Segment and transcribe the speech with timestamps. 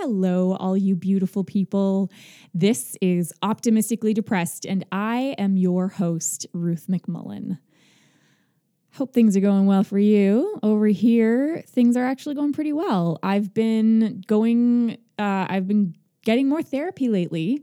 [0.00, 2.10] hello, all you beautiful people.
[2.54, 7.58] This is Optimistically Depressed, and I am your host, Ruth McMullen.
[8.94, 10.58] Hope things are going well for you.
[10.62, 13.18] Over here, things are actually going pretty well.
[13.22, 17.62] I've been going, uh, I've been getting more therapy lately.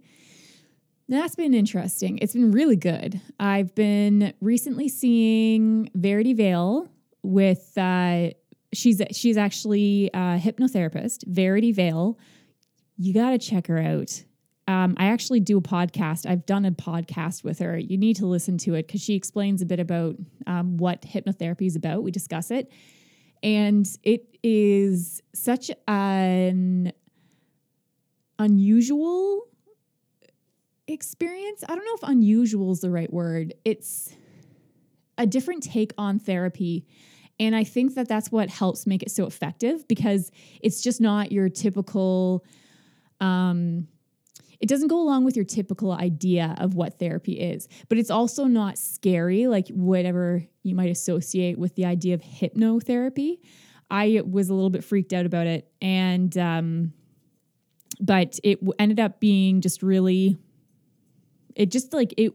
[1.09, 2.19] That's been interesting.
[2.19, 3.19] It's been really good.
[3.39, 6.87] I've been recently seeing Verity Vale
[7.23, 8.29] with uh,
[8.73, 12.17] she's she's actually a hypnotherapist, Verity Vale.
[12.97, 14.23] You got to check her out.
[14.67, 16.29] Um, I actually do a podcast.
[16.29, 17.77] I've done a podcast with her.
[17.77, 21.67] You need to listen to it because she explains a bit about um, what hypnotherapy
[21.67, 22.03] is about.
[22.03, 22.71] We discuss it,
[23.41, 26.91] and it is such an
[28.39, 29.47] unusual
[30.87, 31.63] experience.
[31.67, 33.53] I don't know if unusual is the right word.
[33.63, 34.13] It's
[35.17, 36.85] a different take on therapy
[37.39, 41.31] and I think that that's what helps make it so effective because it's just not
[41.31, 42.43] your typical,
[43.21, 43.87] um,
[44.59, 48.45] it doesn't go along with your typical idea of what therapy is, but it's also
[48.45, 53.37] not scary, like whatever you might associate with the idea of hypnotherapy.
[53.89, 55.71] I was a little bit freaked out about it.
[55.79, 56.93] And, um,
[57.99, 60.37] but it ended up being just really,
[61.55, 62.33] it just like, it,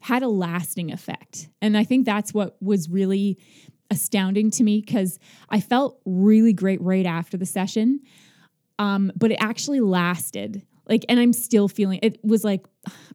[0.00, 1.48] had a lasting effect.
[1.60, 3.38] And I think that's what was really
[3.92, 5.18] astounding to me because
[5.50, 8.00] I felt really great right after the session.
[8.78, 10.62] Um, but it actually lasted.
[10.88, 12.66] Like, and I'm still feeling it was like,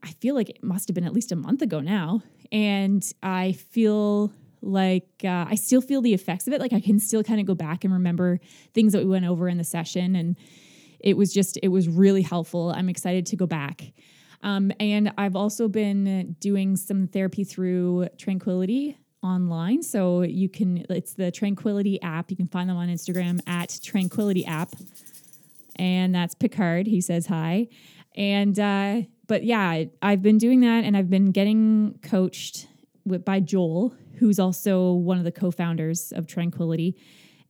[0.04, 2.22] I feel like it must have been at least a month ago now.
[2.52, 6.62] And I feel like uh, I still feel the effects of it.
[6.62, 8.40] Like, I can still kind of go back and remember
[8.74, 10.16] things that we went over in the session.
[10.16, 10.38] And
[11.00, 12.72] it was just, it was really helpful.
[12.72, 13.94] I'm excited to go back.
[14.44, 18.96] Um, and I've also been doing some therapy through Tranquility
[19.28, 19.84] online.
[19.84, 22.32] So you can, it's the Tranquility app.
[22.32, 24.76] You can find them on Instagram at Tranquility app.
[25.76, 26.88] And that's Picard.
[26.88, 27.68] He says hi.
[28.16, 32.68] And, uh, but yeah, I've been doing that and I've been getting coached
[33.06, 36.96] with, by Joel, who's also one of the co founders of Tranquility.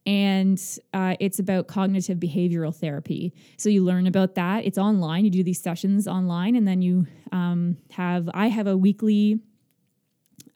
[0.05, 0.61] And
[0.94, 3.33] uh, it's about cognitive behavioral therapy.
[3.57, 4.65] So you learn about that.
[4.65, 5.25] It's online.
[5.25, 9.41] You do these sessions online, and then you um, have, I have a weekly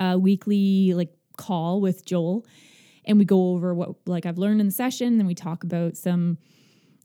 [0.02, 2.46] a weekly like call with Joel
[3.06, 5.96] and we go over what like I've learned in the session and we talk about
[5.96, 6.38] some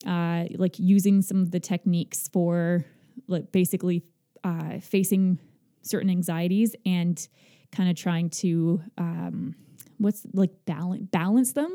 [0.06, 2.84] uh like using some of the techniques for
[3.28, 4.02] like basically
[4.44, 5.38] uh facing
[5.82, 7.28] certain anxieties and
[7.70, 9.54] kind of trying to um
[9.98, 11.74] what's like balance balance them.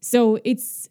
[0.00, 0.88] So it's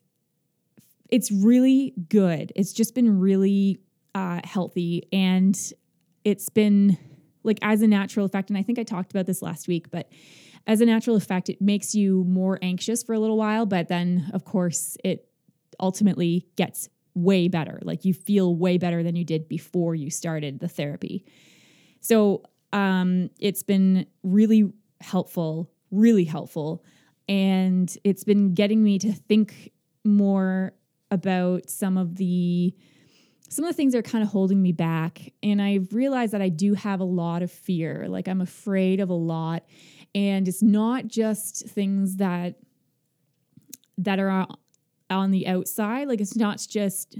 [1.09, 2.53] it's really good.
[2.55, 3.79] It's just been really
[4.15, 5.57] uh healthy and
[6.23, 6.97] it's been
[7.43, 10.11] like as a natural effect, and I think I talked about this last week, but
[10.67, 14.29] as a natural effect, it makes you more anxious for a little while, but then
[14.33, 15.27] of course it
[15.79, 17.79] ultimately gets way better.
[17.83, 21.25] Like you feel way better than you did before you started the therapy.
[21.99, 22.43] So
[22.73, 24.71] um, it's been really
[25.01, 26.83] helpful, really helpful.
[27.27, 29.71] And it's been getting me to think
[30.03, 30.73] more
[31.09, 32.73] about some of the
[33.51, 35.33] some of the things are kind of holding me back.
[35.43, 38.05] And I've realized that I do have a lot of fear.
[38.07, 39.65] Like I'm afraid of a lot.
[40.15, 42.55] And it's not just things that
[43.97, 44.47] that are
[45.09, 46.07] on the outside.
[46.07, 47.17] Like it's not just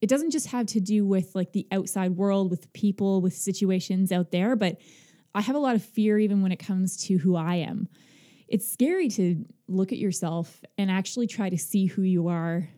[0.00, 4.12] it doesn't just have to do with like the outside world, with people, with situations
[4.12, 4.78] out there, but
[5.34, 7.88] I have a lot of fear even when it comes to who I am.
[8.46, 12.68] It's scary to look at yourself and actually try to see who you are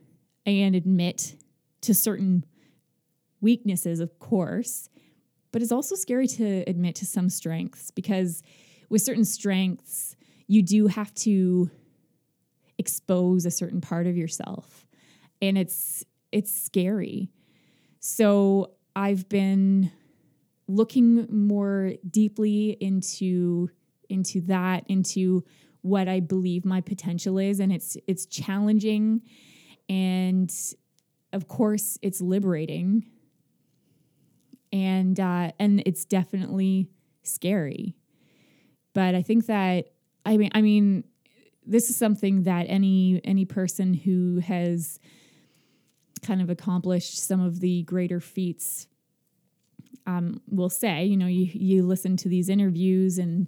[0.47, 1.37] and admit
[1.83, 2.47] to certain
[3.41, 4.89] weaknesses, of course,
[5.53, 8.43] but it's also scary to admit to some strengths because
[8.89, 10.17] with certain strengths,
[10.47, 11.71] you do have to
[12.79, 14.87] expose a certain part of yourself.
[15.41, 17.31] And it's it's scary.
[18.01, 19.91] So I've been
[20.67, 23.71] looking more deeply into
[24.09, 25.45] into that, into
[25.83, 29.23] what I believe my potential is and it's it's challenging
[29.89, 30.53] and
[31.33, 33.05] of course it's liberating
[34.73, 36.89] and uh, and it's definitely
[37.23, 37.97] scary.
[38.95, 39.91] But I think that
[40.25, 41.05] I mean I mean
[41.67, 44.99] this is something that any any person who has
[46.23, 48.89] kind of accomplished some of the greater feats
[50.07, 51.05] um, will say.
[51.05, 53.47] You know, you you listen to these interviews and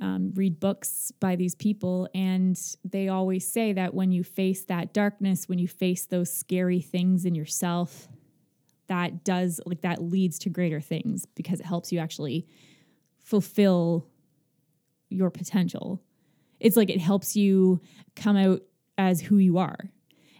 [0.00, 4.94] um, read books by these people, and they always say that when you face that
[4.94, 8.08] darkness, when you face those scary things in yourself,
[8.88, 12.46] that does like that leads to greater things because it helps you actually
[13.18, 14.06] fulfill
[15.10, 16.02] your potential.
[16.60, 17.80] It's like it helps you
[18.16, 18.62] come out
[18.96, 19.78] as who you are.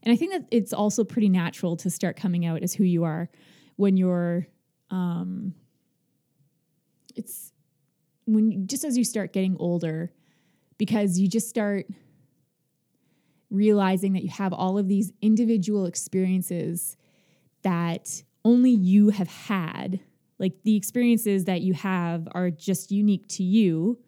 [0.02, 3.04] And I think that it's also pretty natural to start coming out as who you
[3.04, 3.28] are
[3.76, 4.46] when you're
[4.90, 5.54] um
[7.14, 7.52] it's
[8.26, 10.10] when just as you start getting older
[10.78, 11.86] because you just start
[13.50, 16.96] realizing that you have all of these individual experiences
[17.62, 20.00] that only you have had.
[20.38, 23.98] Like the experiences that you have are just unique to you.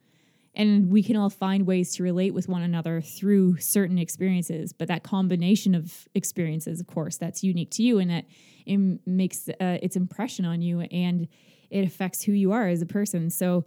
[0.55, 4.73] And we can all find ways to relate with one another through certain experiences.
[4.73, 8.25] But that combination of experiences, of course, that's unique to you and that
[8.67, 11.29] it makes uh, its impression on you and
[11.69, 13.31] it affects who you are as a person.
[13.31, 13.65] So,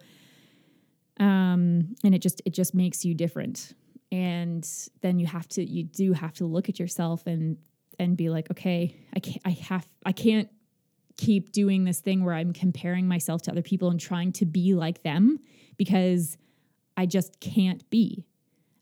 [1.19, 3.73] um, and it just it just makes you different
[4.11, 4.67] and
[5.01, 7.57] then you have to you do have to look at yourself and
[7.97, 10.49] and be like okay i can't i have i can't
[11.17, 14.73] keep doing this thing where i'm comparing myself to other people and trying to be
[14.73, 15.39] like them
[15.77, 16.37] because
[16.97, 18.25] i just can't be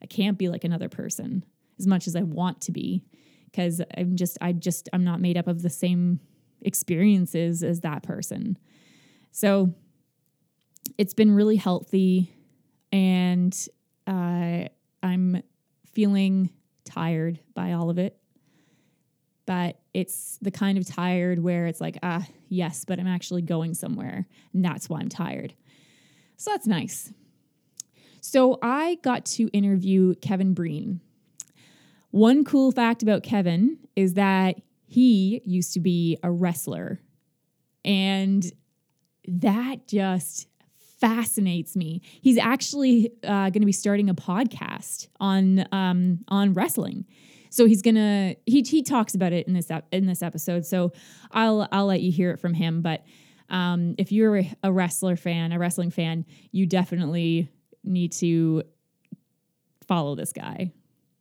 [0.01, 1.43] i can't be like another person
[1.79, 3.03] as much as i want to be
[3.45, 6.19] because i'm just i just i'm not made up of the same
[6.61, 8.57] experiences as that person
[9.31, 9.73] so
[10.97, 12.33] it's been really healthy
[12.91, 13.67] and
[14.07, 14.65] uh,
[15.03, 15.43] I'm
[15.85, 16.49] feeling
[16.85, 18.17] tired by all of it.
[19.51, 23.73] But it's the kind of tired where it's like, ah, yes, but I'm actually going
[23.73, 24.25] somewhere.
[24.53, 25.53] And that's why I'm tired.
[26.37, 27.11] So that's nice.
[28.21, 31.01] So I got to interview Kevin Breen.
[32.11, 34.55] One cool fact about Kevin is that
[34.87, 37.01] he used to be a wrestler.
[37.83, 38.49] And
[39.27, 40.47] that just
[41.01, 42.03] fascinates me.
[42.21, 47.05] He's actually uh, going to be starting a podcast on um, on wrestling.
[47.51, 50.65] So he's gonna he he talks about it in this ep- in this episode.
[50.65, 50.93] So
[51.31, 52.81] I'll I'll let you hear it from him.
[52.81, 53.03] But
[53.49, 57.49] um, if you're a wrestler fan, a wrestling fan, you definitely
[57.83, 58.63] need to
[59.85, 60.71] follow this guy.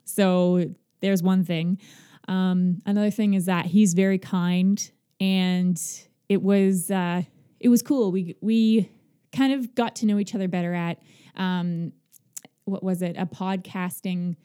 [0.05, 0.65] So
[1.01, 1.81] there's one thing.
[2.29, 5.83] Um, another thing is that he's very kind, and
[6.29, 7.23] it was uh,
[7.59, 8.13] it was cool.
[8.13, 8.89] We we
[9.33, 11.03] kind of got to know each other better at
[11.35, 11.93] um,
[12.67, 13.17] what was it?
[13.19, 14.37] A podcasting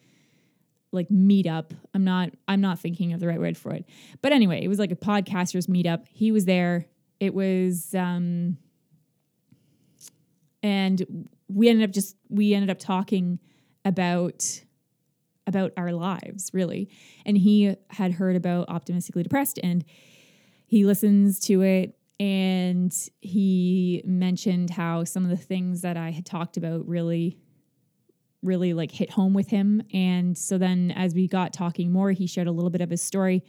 [0.92, 1.72] like meetup.
[1.94, 3.86] I'm not I'm not thinking of the right word for it.
[4.22, 6.06] But anyway, it was like a podcasters meetup.
[6.10, 6.88] He was there.
[7.20, 8.58] It was um
[10.64, 13.40] and we ended up just we ended up talking
[13.84, 14.64] about
[15.48, 16.90] about our lives really
[17.24, 19.86] and he had heard about optimistically depressed and
[20.66, 26.26] he listens to it and he mentioned how some of the things that I had
[26.26, 27.38] talked about really
[28.46, 29.82] really like hit home with him.
[29.94, 33.02] And so then as we got talking more he shared a little bit of his
[33.02, 33.44] story.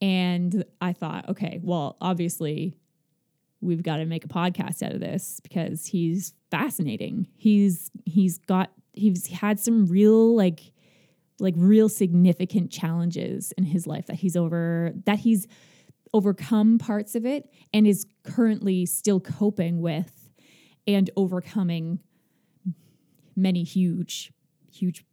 [0.00, 2.76] And I thought okay well obviously
[3.60, 7.28] we've got to make a podcast out of this because he's fascinating.
[7.36, 10.72] He's he's got he's had some real like
[11.38, 15.46] like real significant challenges in his life that he's over that he's
[16.12, 20.30] overcome parts of it and is currently still coping with
[20.86, 22.00] and overcoming
[23.36, 24.32] many huge,
[24.70, 25.04] huge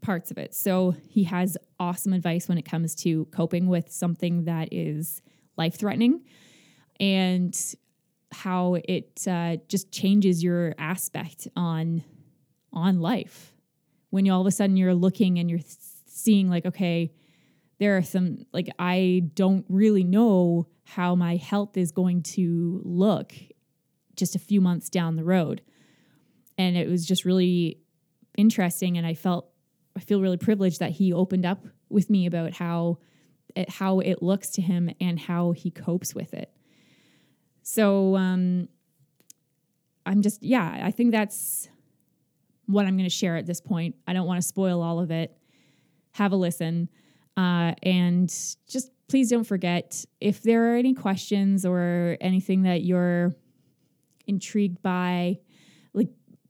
[0.00, 0.54] parts of it.
[0.54, 5.22] So he has awesome advice when it comes to coping with something that is
[5.56, 6.24] life threatening
[7.00, 7.56] and
[8.30, 12.04] how it uh, just changes your aspect on
[12.70, 13.54] on life
[14.10, 15.58] when you all of a sudden you're looking and you're
[16.06, 17.10] seeing like okay
[17.78, 23.32] there are some like I don't really know how my health is going to look
[24.16, 25.62] just a few months down the road.
[26.58, 27.78] And it was just really
[28.36, 29.48] interesting and I felt
[29.96, 32.98] I feel really privileged that he opened up with me about how
[33.56, 36.52] it, how it looks to him and how he copes with it.
[37.62, 38.68] So um
[40.06, 41.68] I'm just yeah, I think that's
[42.68, 43.96] what I'm going to share at this point.
[44.06, 45.36] I don't want to spoil all of it.
[46.12, 46.88] Have a listen.
[47.36, 53.34] Uh, and just please don't forget if there are any questions or anything that you're
[54.26, 55.38] intrigued by,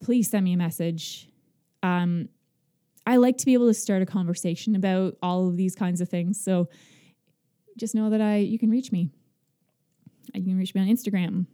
[0.00, 1.28] please send me a message.
[1.82, 2.28] Um,
[3.06, 6.08] I like to be able to start a conversation about all of these kinds of
[6.08, 6.42] things.
[6.42, 6.68] So
[7.76, 9.10] just know that I you can reach me.
[10.34, 11.46] You can reach me on Instagram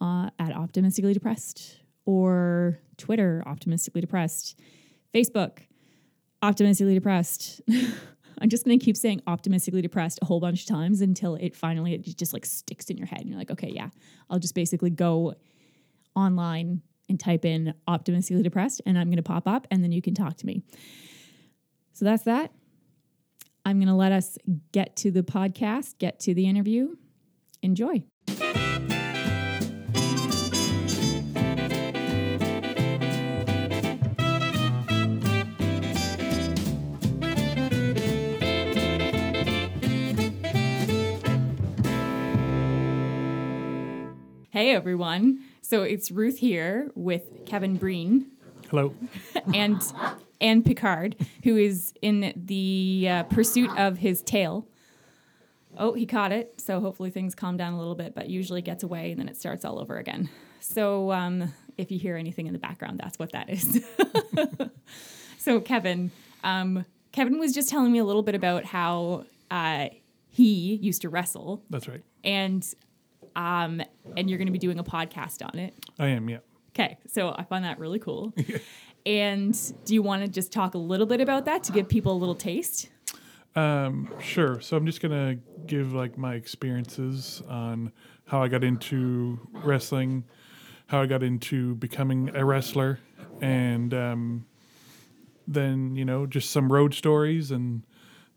[0.00, 4.58] uh, at optimistically depressed or Twitter optimistically depressed,
[5.14, 5.58] Facebook
[6.40, 7.60] optimistically depressed.
[8.40, 11.54] I'm just going to keep saying optimistically depressed a whole bunch of times until it
[11.54, 13.90] finally it just like sticks in your head and you're like, okay, yeah,
[14.28, 15.34] I'll just basically go
[16.16, 16.82] online
[17.12, 20.14] and type in optimistically depressed, and I'm going to pop up, and then you can
[20.14, 20.62] talk to me.
[21.92, 22.50] So that's that.
[23.66, 24.38] I'm going to let us
[24.72, 26.96] get to the podcast, get to the interview.
[27.62, 28.02] Enjoy.
[44.50, 45.44] Hey everyone.
[45.72, 48.26] So it's Ruth here with Kevin Breen
[48.68, 48.94] Hello.
[49.54, 49.80] and
[50.38, 54.68] and Picard, who is in the uh, pursuit of his tail.
[55.78, 56.60] Oh, he caught it.
[56.60, 59.38] So hopefully things calm down a little bit, but usually gets away and then it
[59.38, 60.28] starts all over again.
[60.60, 63.82] So um, if you hear anything in the background, that's what that is.
[65.38, 66.10] so Kevin,
[66.44, 69.86] um, Kevin was just telling me a little bit about how uh,
[70.28, 72.02] he used to wrestle, That's right.
[72.24, 72.62] and
[73.36, 73.82] um,
[74.16, 75.74] and you're going to be doing a podcast on it.
[75.98, 76.38] I am, yeah.
[76.74, 78.32] Okay, so I find that really cool.
[79.06, 82.12] and do you want to just talk a little bit about that to give people
[82.12, 82.88] a little taste?
[83.54, 84.60] Um, sure.
[84.60, 85.36] So I'm just gonna
[85.66, 87.92] give like my experiences on
[88.24, 90.24] how I got into wrestling,
[90.86, 92.98] how I got into becoming a wrestler,
[93.40, 94.46] and um,
[95.46, 97.82] then you know just some road stories, and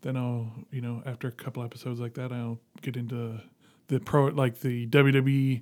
[0.01, 3.39] then I'll you know after a couple episodes like that, I'll get into
[3.87, 5.61] the pro like the WWE.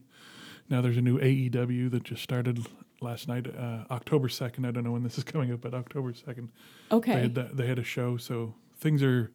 [0.70, 2.66] Now there's a new AEW that just started
[3.02, 4.66] last night, uh, October second.
[4.66, 6.50] I don't know when this is coming up, but October second.
[6.92, 7.14] Okay.
[7.16, 9.32] They had that, they had a show, so things are,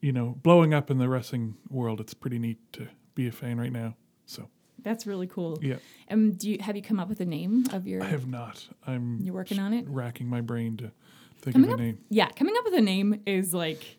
[0.00, 2.00] you know, blowing up in the wrestling world.
[2.00, 2.86] It's pretty neat to
[3.16, 3.96] be a fan right now.
[4.24, 4.48] So
[4.82, 5.58] That's really cool.
[5.62, 5.76] yeah,
[6.10, 8.68] Um, do you have you come up with a name of your I have not.
[8.86, 9.84] I'm you're working on it?
[9.88, 10.92] racking my brain to
[11.40, 11.98] think Coming of up- a name.
[12.08, 13.98] Yeah, coming up with a name is like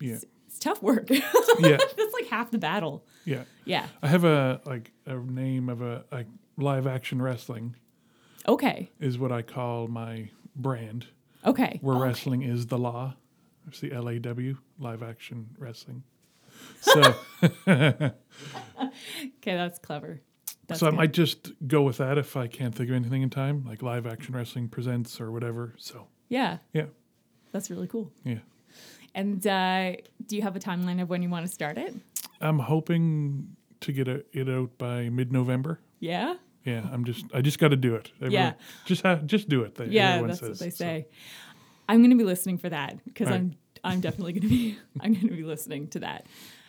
[0.00, 0.16] Yeah,
[0.58, 1.08] it's tough work.
[1.10, 3.04] yeah, That's like half the battle.
[3.24, 3.44] yeah.
[3.64, 3.86] Yeah.
[4.02, 7.76] I have a like a name of a like live action wrestling
[8.46, 8.90] Okay.
[8.98, 11.06] is what I call my brand.
[11.46, 11.78] Okay.
[11.82, 12.04] Where Okay.
[12.04, 13.14] wrestling is the law.
[13.68, 16.02] It's the L A W live action wrestling.
[16.80, 17.14] So
[17.66, 18.12] Okay,
[19.44, 20.20] that's clever.
[20.66, 23.30] That's so I might just go with that if I can't think of anything in
[23.30, 25.74] time, like live action wrestling presents or whatever.
[25.78, 26.86] So yeah, yeah,
[27.52, 28.10] that's really cool.
[28.24, 28.38] yeah.
[29.18, 29.96] And uh,
[30.26, 31.92] do you have a timeline of when you want to start it?
[32.40, 35.80] I'm hoping to get a, it out by mid-November.
[35.98, 36.34] Yeah.
[36.64, 38.12] Yeah, I'm just I just got to do it.
[38.20, 38.52] Everyone- Yeah.
[38.84, 39.74] just ha- just do it.
[39.74, 40.58] they- Yeah, that's what says.
[40.60, 41.06] they So, say.
[41.88, 43.36] I'm going to be listening for that because Right.
[43.40, 46.26] I'm I'm definitely going to be I'm going to be listening to that.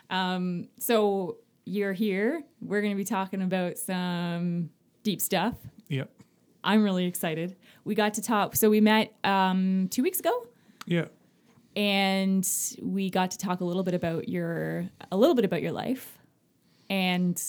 [0.10, 2.42] Um, so you're here.
[2.62, 4.70] We're going to be talking about some
[5.04, 5.54] deep stuff.
[5.90, 6.10] Yep.
[6.64, 7.56] I'm really excited.
[7.84, 8.56] We got to talk.
[8.56, 10.48] So we met um, two weeks ago,
[10.88, 11.06] yeah,
[11.80, 12.48] and
[12.82, 16.18] we got to talk a little bit about your a little bit about your life,
[16.90, 17.42] and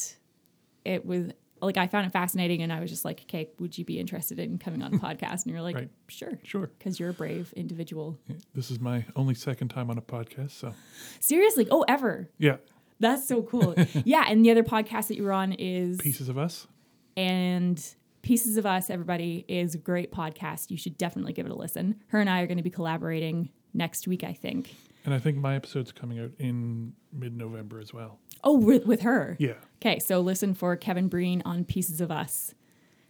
[0.85, 3.85] it was like I found it fascinating, and I was just like, "Okay, would you
[3.85, 5.91] be interested in coming on the podcast?" And you're like, Right.
[6.09, 6.71] "Sure." sure.
[6.79, 8.19] because you're a brave individual.
[8.55, 10.75] This is my only second time on a podcast, so
[11.19, 12.31] Seriously, oh, ever.
[12.39, 12.59] yeah,
[13.01, 13.75] That's so cool.
[14.05, 16.69] yeah, and the other podcast that you were on is pieces of us.
[17.17, 17.83] and
[18.23, 18.91] Pieces of Us.
[18.91, 20.71] Everybody is a great podcast.
[20.71, 21.97] You should definitely give it a listen.
[22.09, 24.75] Her and I are going to be collaborating next week, I think.
[25.05, 28.19] And I think my episode's coming out in mid-November as well.
[28.45, 29.37] Oh, with, with her.
[29.39, 32.55] Yeah, Okay, so listen for Kevin Breen on Pieces of Us.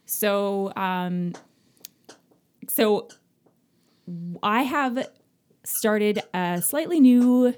[0.06, 1.32] So, um,
[2.68, 3.08] so
[4.40, 5.08] I have
[5.64, 7.54] started a slightly new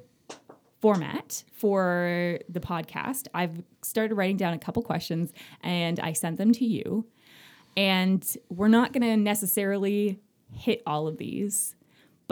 [0.81, 3.29] format for the podcast.
[3.35, 5.31] I've started writing down a couple questions
[5.63, 7.07] and I sent them to you.
[7.77, 10.21] And we're not going to necessarily
[10.55, 11.75] hit all of these,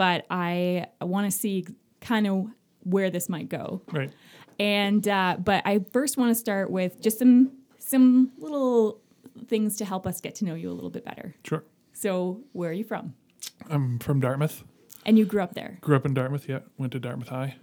[0.01, 1.67] but I want to see
[1.99, 2.47] kind of
[2.81, 3.83] where this might go.
[3.91, 4.11] right.
[4.59, 8.99] And uh, but I first want to start with just some some little
[9.45, 11.35] things to help us get to know you a little bit better.
[11.43, 11.63] Sure.
[11.93, 13.13] So, where are you from?
[13.69, 14.63] I'm from Dartmouth.
[15.05, 15.77] And you grew up there.
[15.81, 16.49] Grew up in Dartmouth.
[16.49, 17.57] Yeah, went to Dartmouth High.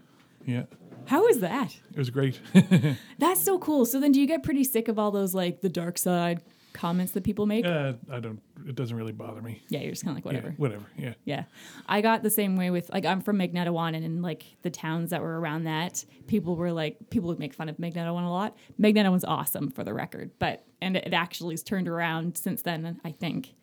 [0.47, 0.62] Yeah,
[1.07, 1.76] How was that?
[1.90, 2.40] it was great.
[3.18, 3.85] That's so cool.
[3.85, 6.40] So then do you get pretty sick of all those like the dark side
[6.78, 7.66] comments that people make?
[7.66, 8.40] uh, I don't.
[8.66, 9.62] It doesn't really bother me.
[9.68, 10.54] yeah, you're just kind of like Yeah, whatever.
[10.56, 10.85] whatever.
[10.97, 11.14] Yeah.
[11.25, 11.44] Yeah.
[11.87, 15.11] I got the same way with like I'm from Magnetawan and in like the towns
[15.11, 18.56] that were around that, people were like people would make fun of Magnetawan a lot.
[18.80, 23.11] Magnetawan's awesome for the record, but and it actually has turned around since then, I
[23.12, 23.54] think.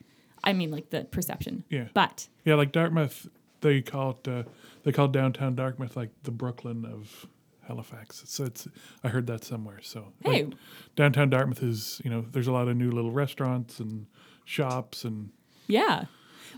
[0.43, 1.63] I mean like the perception.
[1.69, 1.87] Yeah.
[1.93, 3.27] But Yeah, like Dartmouth,
[3.61, 4.43] they call it uh,
[4.83, 7.25] they call downtown Dartmouth like the Brooklyn of
[7.67, 8.23] Halifax.
[8.25, 8.67] So it's
[9.03, 9.79] I heard that somewhere.
[9.81, 10.47] So like, Hey.
[10.95, 14.05] downtown Dartmouth is you know there's a lot of new little restaurants and
[14.45, 15.29] shops and
[15.67, 16.05] yeah.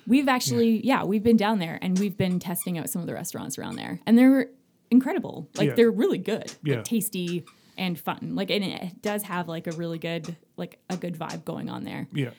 [0.06, 3.14] We've actually yeah, we've been down there and we've been testing out some of the
[3.14, 4.00] restaurants around there.
[4.06, 4.50] And they're
[4.92, 5.50] incredible.
[5.56, 5.74] Like Yeah.
[5.76, 6.54] they're really good.
[6.64, 6.76] Yeah.
[6.78, 7.46] Like tasty
[7.78, 8.34] and fun.
[8.36, 11.84] Like and it does have like a really good like a good vibe going on
[11.84, 12.08] there.
[12.14, 12.32] yeah.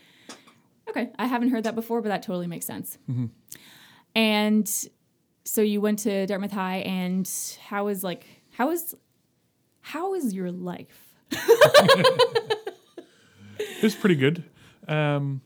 [0.91, 2.97] Okay, I haven't heard that before, but that totally makes sense.
[3.11, 3.27] Mm-hmm.
[4.15, 4.89] And
[5.45, 8.27] so you went to Dartmouth High, and how was like
[8.59, 8.95] how is
[9.81, 11.15] how is your life?
[13.61, 14.43] It was pretty good.
[14.89, 15.41] Um,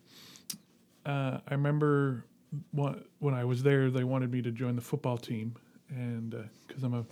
[1.04, 2.24] uh, I remember
[2.70, 5.54] one, when I was there, they wanted me to join the football team,
[5.90, 6.34] and
[6.66, 7.04] because I'm a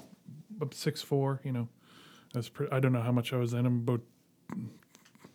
[0.72, 1.68] six four, you know,
[2.32, 3.66] that's pre- I don't know how much I was then.
[3.66, 4.00] I'm about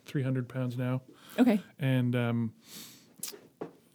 [0.06, 1.02] 300 pounds now.
[1.38, 1.60] Okay.
[1.78, 2.52] And um,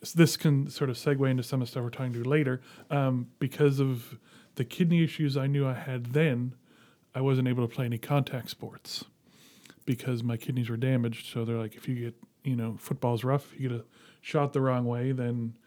[0.01, 2.62] s- this can sort of segue into some of the stuff we're talking to later.
[2.90, 4.18] Um, because of
[4.55, 6.55] the kidney issues I knew I had then,
[7.13, 9.05] I wasn't able to play any contact sports
[9.86, 11.31] because my kidneys were damaged.
[11.31, 13.86] So they're like, if you get, you know, football's rough, you get a
[14.22, 15.58] shot the wrong way, then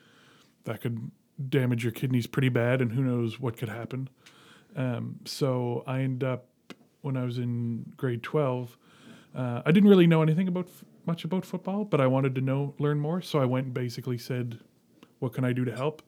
[0.64, 1.10] that could
[1.48, 4.08] damage your kidneys pretty bad, and who knows what could happen.
[4.76, 6.46] Um, so I ended up
[7.02, 8.76] when I was in grade twelve.
[9.34, 12.40] Uh, I didn't really know anything about f- much about football, but I wanted to
[12.40, 13.20] know learn more.
[13.20, 14.58] So I went and basically said,
[15.18, 16.02] "What can I do to help?"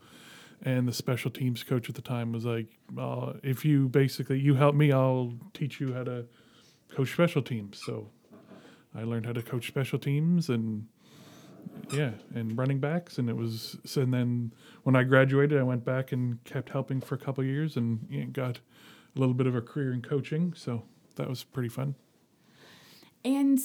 [0.62, 4.54] And the special teams coach at the time was like, uh, "If you basically you
[4.54, 6.26] help me, I'll teach you how to
[6.88, 8.10] coach special teams." So
[8.94, 10.86] I learned how to coach special teams and
[11.92, 13.76] yeah, and running backs, and it was.
[13.84, 17.44] So and then when I graduated, I went back and kept helping for a couple
[17.44, 18.58] years, and yeah, got
[19.14, 20.52] a little bit of a career in coaching.
[20.54, 20.82] So
[21.16, 21.94] that was pretty fun.
[23.24, 23.58] And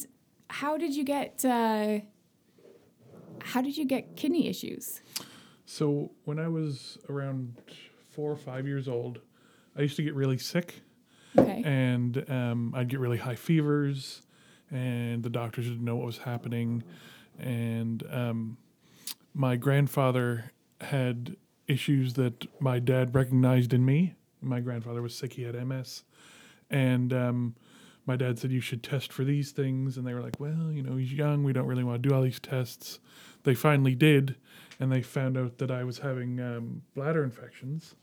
[0.49, 1.99] how did you get uh,
[3.43, 5.01] how did you get kidney issues?
[5.71, 7.55] So when I was around
[8.09, 9.19] four or five years old,
[9.77, 10.81] I used to get really sick,
[11.37, 11.61] Okay.
[11.63, 14.21] and um, I'd get really high fevers,
[14.69, 16.83] and the doctors didn't know what was happening,
[17.39, 18.57] and um,
[19.33, 20.51] my grandfather
[20.81, 21.37] had
[21.69, 24.15] issues that my dad recognized in me.
[24.41, 26.03] My grandfather was sick; he had MS,
[26.69, 27.55] and um,
[28.05, 30.83] my dad said you should test for these things, and they were like, "Well, you
[30.83, 32.99] know, he's young; we don't really want to do all these tests."
[33.43, 34.35] They finally did,
[34.81, 37.95] and they found out that I was having um, bladder infections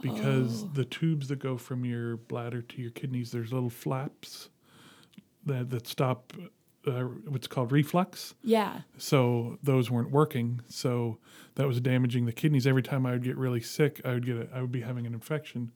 [0.00, 0.70] because Oh.
[0.74, 4.48] the tubes that go from your bladder to your kidneys, there's little flaps
[5.46, 6.32] that that stop
[6.86, 8.34] uh, what's called reflux.
[8.42, 8.80] yeah.
[8.98, 10.60] So those weren't working.
[10.68, 11.16] So
[11.54, 12.66] that was damaging the kidneys.
[12.66, 15.06] Every time I would get really sick, I would get a, I would be having
[15.06, 15.72] an infection,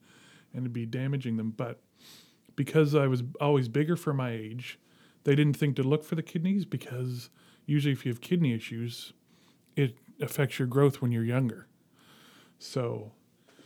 [0.52, 1.50] and it'd be damaging them.
[1.56, 1.80] But
[2.56, 4.78] because I was always bigger for my age,
[5.24, 7.30] they didn't think to look for the kidneys because
[7.64, 9.14] usually if you have kidney issues,
[9.78, 11.66] it affects your growth when you're younger.
[12.58, 13.12] So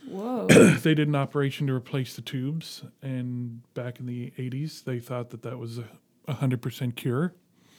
[0.07, 0.47] Whoa.
[0.47, 5.31] they did an operation to replace the tubes, and back in the 80s, they thought
[5.31, 5.87] that that was a
[6.27, 7.33] 100% cure.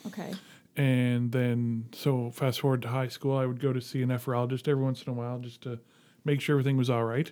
[0.07, 0.33] okay.
[0.77, 4.67] And then, so fast forward to high school, I would go to see a nephrologist
[4.67, 5.79] every once in a while just to
[6.25, 7.31] make sure everything was all right.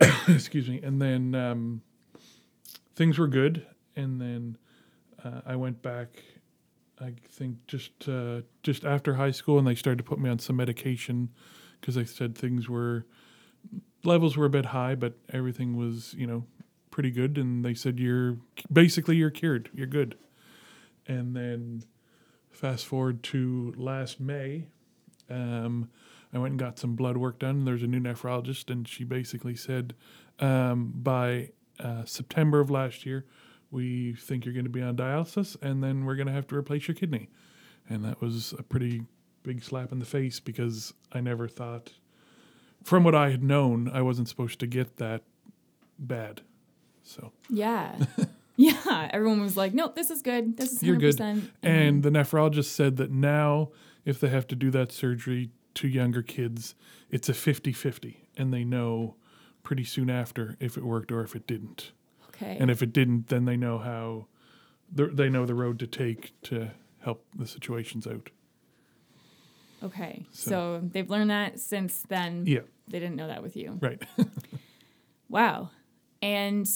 [0.28, 0.80] Excuse me.
[0.82, 1.82] And then um,
[2.96, 3.64] things were good.
[3.94, 4.58] And then
[5.24, 6.08] uh, I went back,
[7.00, 10.38] I think just uh, just after high school, and they started to put me on
[10.38, 11.30] some medication
[11.80, 13.06] because they said things were
[14.04, 16.44] levels were a bit high, but everything was you know
[16.90, 17.38] pretty good.
[17.38, 18.36] And they said you're
[18.72, 20.16] basically you're cured, you're good.
[21.06, 21.84] And then
[22.50, 24.66] fast forward to last May,
[25.30, 25.88] um,
[26.32, 27.64] I went and got some blood work done.
[27.64, 29.94] There's a new nephrologist, and she basically said
[30.38, 33.24] um, by uh, September of last year,
[33.70, 36.56] we think you're going to be on dialysis, and then we're going to have to
[36.56, 37.28] replace your kidney.
[37.88, 39.02] And that was a pretty
[39.42, 41.92] big slap in the face because I never thought,
[42.82, 45.22] from what I had known, I wasn't supposed to get that
[45.98, 46.42] bad.
[47.02, 47.32] So.
[47.48, 47.96] Yeah.
[48.56, 49.08] yeah.
[49.12, 50.56] Everyone was like, nope, this is good.
[50.56, 50.86] This is 100%.
[50.86, 51.20] You're good.
[51.20, 53.70] And, And the nephrologist said that now,
[54.04, 56.74] if they have to do that surgery to younger kids,
[57.10, 58.26] it's a 50 50.
[58.36, 59.16] And they know
[59.62, 61.92] pretty soon after if it worked or if it didn't.
[62.40, 62.56] Okay.
[62.60, 64.26] And if it didn't, then they know how,
[64.92, 68.30] they know the road to take to help the situations out.
[69.82, 70.26] okay.
[70.30, 70.80] So- So.
[70.92, 72.44] they've learned that since then.
[72.46, 73.78] Yeah, They didn't know that with you.
[73.80, 74.02] right.
[75.28, 75.70] Wow.
[76.20, 76.68] And,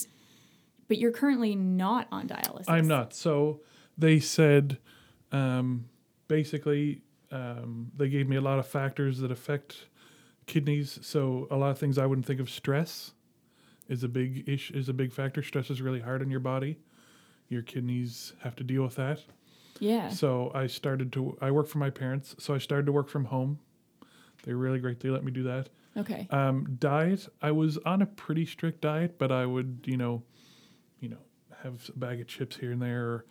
[0.86, 2.66] but you're currently not on dialysis.
[2.68, 3.12] I'm not.
[3.12, 3.60] So
[3.98, 4.78] they said
[5.32, 5.86] um,
[6.28, 9.86] basically um, they gave me a lot of factors that affect
[10.46, 11.00] kidneys.
[11.02, 12.48] So a lot of things I wouldn't think of.
[12.48, 13.12] Stress
[13.88, 15.42] is a big ish is a big factor.
[15.42, 16.78] Stress is really hard on your body.
[17.48, 19.20] Your kidneys have to deal with that.
[19.78, 20.08] Yeah.
[20.08, 21.36] So I started to.
[21.40, 23.58] I work for my parents, so I started to work from home.
[24.44, 25.00] They're really great.
[25.00, 25.70] They let me do that.
[25.96, 26.26] Okay.
[26.30, 30.22] Um, diet, I was on a pretty strict diet, but I would, you know,
[31.00, 31.18] you know,
[31.62, 33.04] have a bag of chips here and there.
[33.04, 33.24] Or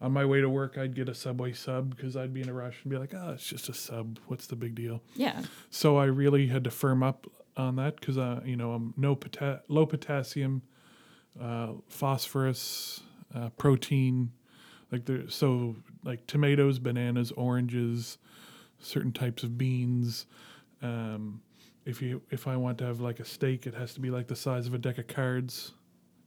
[0.00, 2.54] on my way to work, I'd get a Subway sub because I'd be in a
[2.54, 4.18] rush and be like, oh, it's just a sub.
[4.28, 5.02] What's the big deal?
[5.14, 5.42] Yeah.
[5.68, 7.26] So I really had to firm up
[7.60, 10.62] on that because, uh, you know, I'm no pota- low potassium,
[11.40, 13.02] uh, phosphorus,
[13.34, 14.32] uh, protein,
[14.90, 15.28] like there.
[15.28, 18.18] So like tomatoes, bananas, oranges,
[18.78, 20.26] certain types of beans.
[20.82, 21.42] Um,
[21.84, 24.26] if you if I want to have like a steak, it has to be like
[24.28, 25.72] the size of a deck of cards.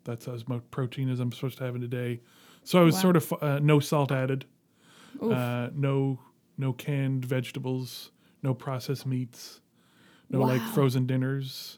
[0.03, 2.21] That's as much protein as I'm supposed to have in a day.
[2.63, 3.01] So I was Wow.
[3.01, 4.45] sort of uh, no salt added,
[5.21, 6.19] uh, no
[6.57, 9.59] no canned vegetables, no processed meats,
[10.29, 11.77] no like frozen dinners.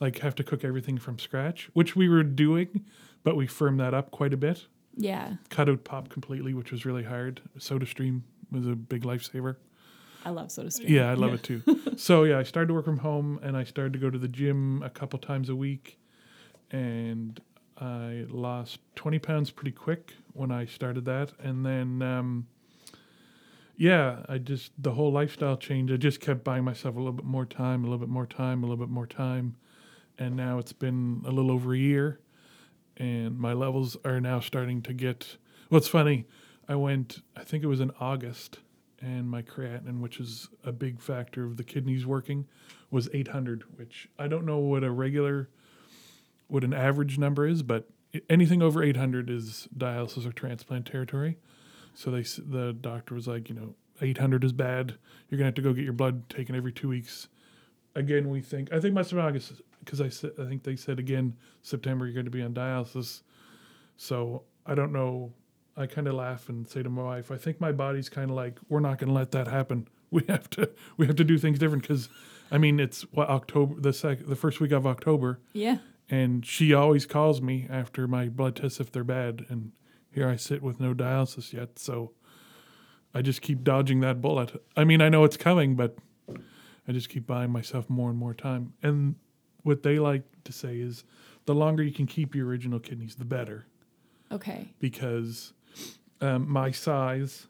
[0.00, 2.84] Like have to cook everything from scratch, which we were doing,
[3.22, 4.66] but we firmed that up quite a bit.
[4.96, 5.34] Yeah.
[5.48, 7.40] Cut out pop completely, which was really hard.
[7.58, 9.56] Soda Stream was a big lifesaver.
[10.24, 10.92] I love Soda Stream.
[10.92, 11.62] Yeah, I love it too.
[11.96, 14.28] so yeah, I started to work from home and I started to go to the
[14.28, 15.98] gym a couple times a week,
[16.70, 17.40] and
[17.78, 22.46] I lost twenty pounds pretty quick when I started that, and then um,
[23.76, 25.92] yeah, I just the whole lifestyle changed.
[25.92, 28.62] I just kept buying myself a little bit more time, a little bit more time,
[28.62, 29.56] a little bit more time,
[30.18, 32.20] and now it's been a little over a year,
[32.96, 35.36] and my levels are now starting to get.
[35.68, 36.26] What's funny,
[36.68, 37.22] I went.
[37.36, 38.58] I think it was in August
[39.00, 42.46] and my creatinine, which is a big factor of the kidneys working,
[42.90, 45.48] was 800, which I don't know what a regular,
[46.46, 47.88] what an average number is, but
[48.30, 51.38] anything over 800 is dialysis or transplant territory.
[51.94, 54.94] So they, the doctor was like, you know, 800 is bad.
[55.28, 57.28] You're gonna have to go get your blood taken every two weeks.
[57.94, 61.36] Again, we think I think my August because I said I think they said again
[61.62, 63.22] September you're going to be on dialysis.
[63.96, 65.32] So I don't know
[65.76, 68.36] I kind of laugh and say to my wife, I think my body's kind of
[68.36, 69.88] like, we're not going to let that happen.
[70.12, 72.10] We have to, we have to do things different because,
[72.50, 75.78] I mean, it's what October, the sec, the first week of October, Yeah.
[76.10, 79.72] and she always calls me after my blood tests if they're bad, and
[80.12, 82.12] here I sit with no dialysis yet, so
[83.14, 84.62] I just keep dodging that bullet.
[84.76, 85.96] I mean, I know it's coming, but
[86.86, 88.72] I just keep buying myself more and more time.
[88.82, 89.16] And
[89.62, 91.04] what they like to say is,
[91.46, 93.66] the longer you can keep your original kidneys, the better
[94.30, 94.68] Okay.
[94.78, 95.52] because
[96.20, 97.48] um, my size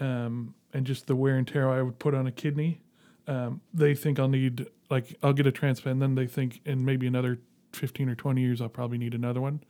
[0.00, 2.80] um, and just the wear and tear I would put on a kidney,
[3.26, 5.96] um, they think I'll need like I'll get a transplant.
[5.96, 7.38] and Then they think in maybe another
[7.72, 9.62] fifteen or twenty years I'll probably need another one.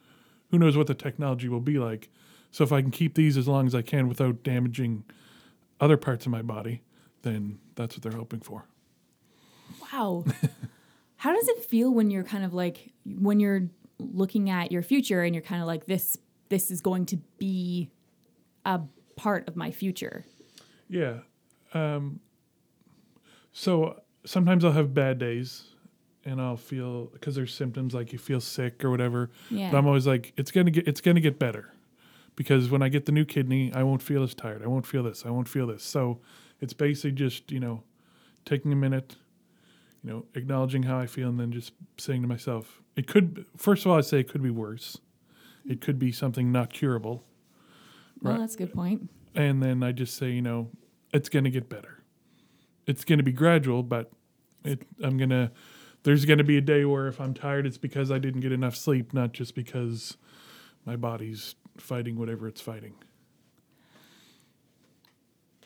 [0.50, 2.08] Who knows what the technology will be like?
[2.50, 5.04] So if I can keep these as long as I can without damaging
[5.80, 6.82] other parts of my body,
[7.22, 8.64] then that's what they're hoping for.
[9.92, 10.24] Wow.
[11.16, 15.22] How does it feel when you're kind of like when you're looking at your future
[15.22, 16.16] and you're kind of like this
[16.48, 17.90] this is going to be
[18.64, 18.80] a
[19.16, 20.24] part of my future?
[20.88, 21.18] Yeah.
[21.74, 22.20] Um,
[23.52, 25.64] so sometimes I'll have bad days
[26.24, 29.30] and I'll feel because there's symptoms like you feel sick or whatever.
[29.50, 29.70] Yeah.
[29.70, 31.72] But I'm always like, it's gonna get it's gonna get better.
[32.36, 34.62] Because when I get the new kidney, I won't feel as tired.
[34.62, 35.24] I won't feel this.
[35.26, 35.82] I won't feel this.
[35.82, 36.20] So
[36.60, 37.82] it's basically just, you know,
[38.44, 39.16] taking a minute,
[40.04, 43.84] you know, acknowledging how I feel and then just saying to myself, it could first
[43.84, 44.98] of all I say it could be worse.
[45.68, 47.24] It could be something not curable.
[48.22, 48.40] Well, Right.
[48.40, 49.10] that's a good point.
[49.34, 50.70] And then I just say, you know,
[51.12, 52.02] it's going to get better.
[52.86, 54.10] It's going to be gradual, but
[54.64, 55.50] it, I'm going to,
[56.02, 58.52] there's going to be a day where if I'm tired, it's because I didn't get
[58.52, 60.16] enough sleep, not just because
[60.84, 62.94] my body's fighting whatever it's fighting.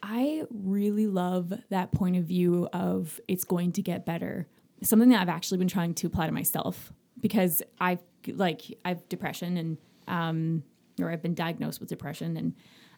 [0.02, 4.48] I really love that point of view of it's going to get better.
[4.82, 9.56] Something that I've actually been trying to apply to myself because I've like I've depression
[9.56, 10.64] and um
[11.00, 12.54] or I've been diagnosed with depression and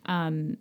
[0.07, 0.57] um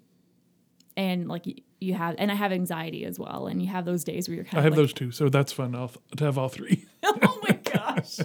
[0.98, 4.28] and like you have and I have anxiety as well and you have those days
[4.28, 5.76] where you're kind I of have like, those too, so that's fun.
[5.76, 6.86] I'll to have all three.
[7.04, 8.19] oh my gosh.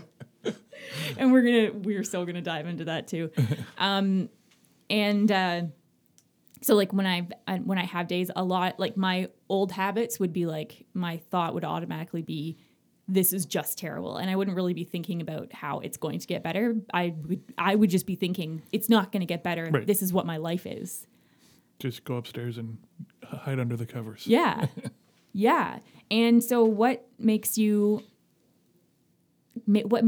[1.19, 3.31] and we're gonna we're still gonna dive into that too.
[3.79, 4.29] Um,
[4.91, 5.63] and uh,
[6.63, 10.19] so like when I I- when I have days, a lot like my old habits
[10.19, 12.57] would be like my thought would automatically be.
[13.11, 16.27] This is just terrible, and I wouldn't really be thinking about how it's going to
[16.27, 16.77] get better.
[16.93, 19.71] I would, I would just be thinking it's not going to get better.
[19.71, 19.87] Right.
[19.87, 21.07] This is what my life is.
[21.79, 22.77] Just go upstairs and
[23.31, 24.27] hide under the covers.
[24.27, 24.67] Yeah.
[25.33, 25.79] yeah.
[26.11, 28.03] And so what makes you
[29.67, 30.05] what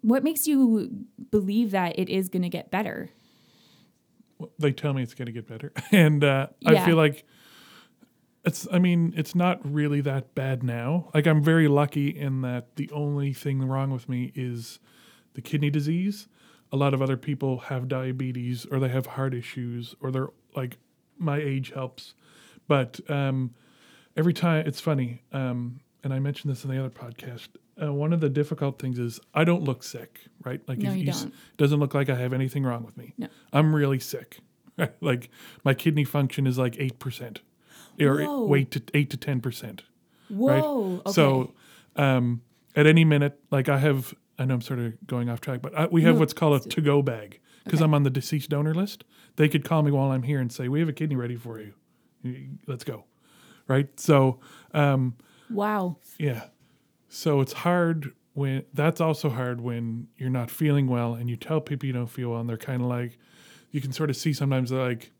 [0.00, 3.10] what makes you believe that it is going to get better?
[4.38, 7.24] Well, they tell me it's going to get better, and uh, I feel like
[8.44, 8.68] it's.
[8.72, 11.10] I mean, it's not really that bad now.
[11.14, 14.78] Like I'm very lucky in that the only thing wrong with me is
[15.34, 16.28] the kidney disease.
[16.70, 20.76] A lot of other people have diabetes or they have heart issues or they're like
[21.16, 22.14] my age helps,
[22.68, 23.54] but um,
[24.16, 25.22] every time it's funny.
[25.32, 27.48] Um, and I mentioned this in the other podcast.
[27.80, 30.60] Uh, one of the difficult things is I don't look sick, right?
[30.68, 31.34] Like No, you don't.
[31.56, 33.14] doesn't look like I have anything wrong with me.
[33.18, 33.26] No.
[33.52, 34.38] I'm really sick.
[35.00, 35.28] like
[35.64, 37.40] my kidney function is like eight percent,
[38.00, 38.44] or Whoa.
[38.46, 39.82] weight to eight to ten percent.
[40.28, 41.00] Whoa.
[41.04, 41.12] Okay.
[41.12, 41.54] So,
[41.96, 42.42] um,
[42.76, 45.76] at any minute, like I have, I know I'm sort of going off track, but
[45.76, 47.84] I, we have No, what's called a to-go bag because Okay.
[47.84, 49.02] I'm on the deceased donor list.
[49.36, 51.58] They could call me while I'm here and say, "We have a kidney ready for
[51.60, 51.74] you.
[52.66, 53.04] Let's go."
[53.66, 53.88] Right.
[54.00, 54.40] So,
[54.72, 55.16] um,
[55.50, 55.96] wow.
[56.18, 56.44] yeah.
[57.08, 61.60] So it's hard when that's also hard when you're not feeling well and you tell
[61.60, 63.18] people you don't feel well and they're kind of like
[63.70, 65.10] you can sort of see sometimes they're like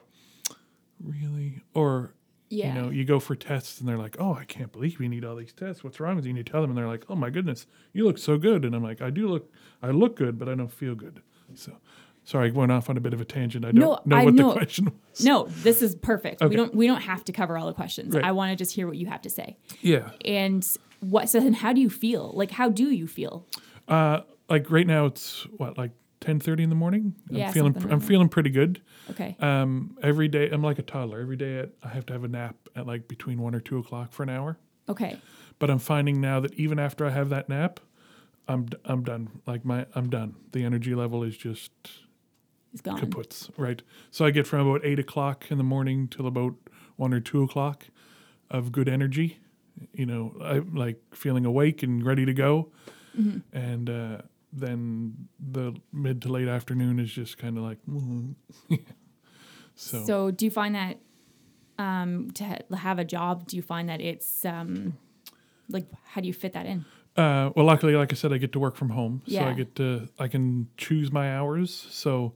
[1.02, 2.14] really or
[2.48, 2.74] Yeah.
[2.74, 5.24] you know you go for tests and they're like oh I can't believe you need
[5.24, 7.14] all these tests what's wrong with you and you tell them and they're like oh
[7.16, 10.38] my goodness you look so good and I'm like I do look I look good
[10.38, 11.20] but I don't feel good
[11.54, 11.72] so
[12.28, 13.64] Sorry, I went off on a bit of a tangent.
[13.64, 14.48] I don't No, know I what know.
[14.48, 15.24] the question was.
[15.24, 16.42] No, this is perfect.
[16.42, 16.50] Okay.
[16.50, 18.14] We don't we don't have to cover all the questions.
[18.14, 18.22] Right.
[18.22, 19.56] I want to just hear what you have to say.
[19.80, 20.10] Yeah.
[20.26, 20.62] And
[21.00, 22.30] what so then how do you feel?
[22.34, 23.46] Like how do you feel?
[23.88, 27.14] Uh, like right now, it's what like ten thirty in the morning.
[27.30, 28.06] I'm Yeah, feeling something I'm that.
[28.06, 28.82] feeling pretty good.
[29.10, 29.34] Okay.
[29.40, 31.20] Um, every day I'm like a toddler.
[31.20, 33.78] Every day at, I have to have a nap at like between one or two
[33.78, 34.58] o'clock for an hour.
[34.86, 35.18] Okay.
[35.58, 37.80] But I'm finding now that even after I have that nap,
[38.46, 39.40] I'm d- I'm done.
[39.46, 40.34] Like my I'm done.
[40.52, 41.70] The energy level is just
[42.72, 43.00] It's gone.
[43.00, 43.50] kaputs.
[43.56, 43.82] Right.
[44.10, 46.54] So I get from about eight o'clock in the morning till about
[46.96, 47.86] one or two o'clock
[48.50, 49.38] of good energy.
[49.92, 52.70] You know, I like feeling awake and ready to go.
[53.18, 53.56] Mm-hmm.
[53.56, 54.18] And uh,
[54.52, 57.78] then the mid to late afternoon is just kind of like.
[59.74, 60.98] so, So do you find that
[61.78, 64.98] um to ha- have a job, do you find that it's um
[65.68, 66.84] like how do you fit that in?
[67.16, 69.74] Uh, well, luckily, like I said, I get to work from home, so I get
[69.76, 71.86] to I can choose my hours.
[71.90, 72.34] So,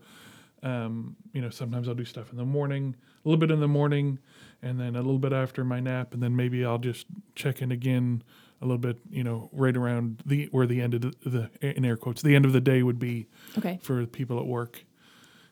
[0.62, 2.94] um, you know, sometimes I'll do stuff in the morning,
[3.24, 4.18] a little bit in the morning,
[4.62, 7.72] and then a little bit after my nap, and then maybe I'll just check in
[7.72, 8.22] again
[8.60, 8.98] a little bit.
[9.10, 12.36] You know, right around the where the end of the, the in air quotes the
[12.36, 13.26] end of the day would be
[13.58, 13.78] Okay.
[13.82, 14.84] for people at work.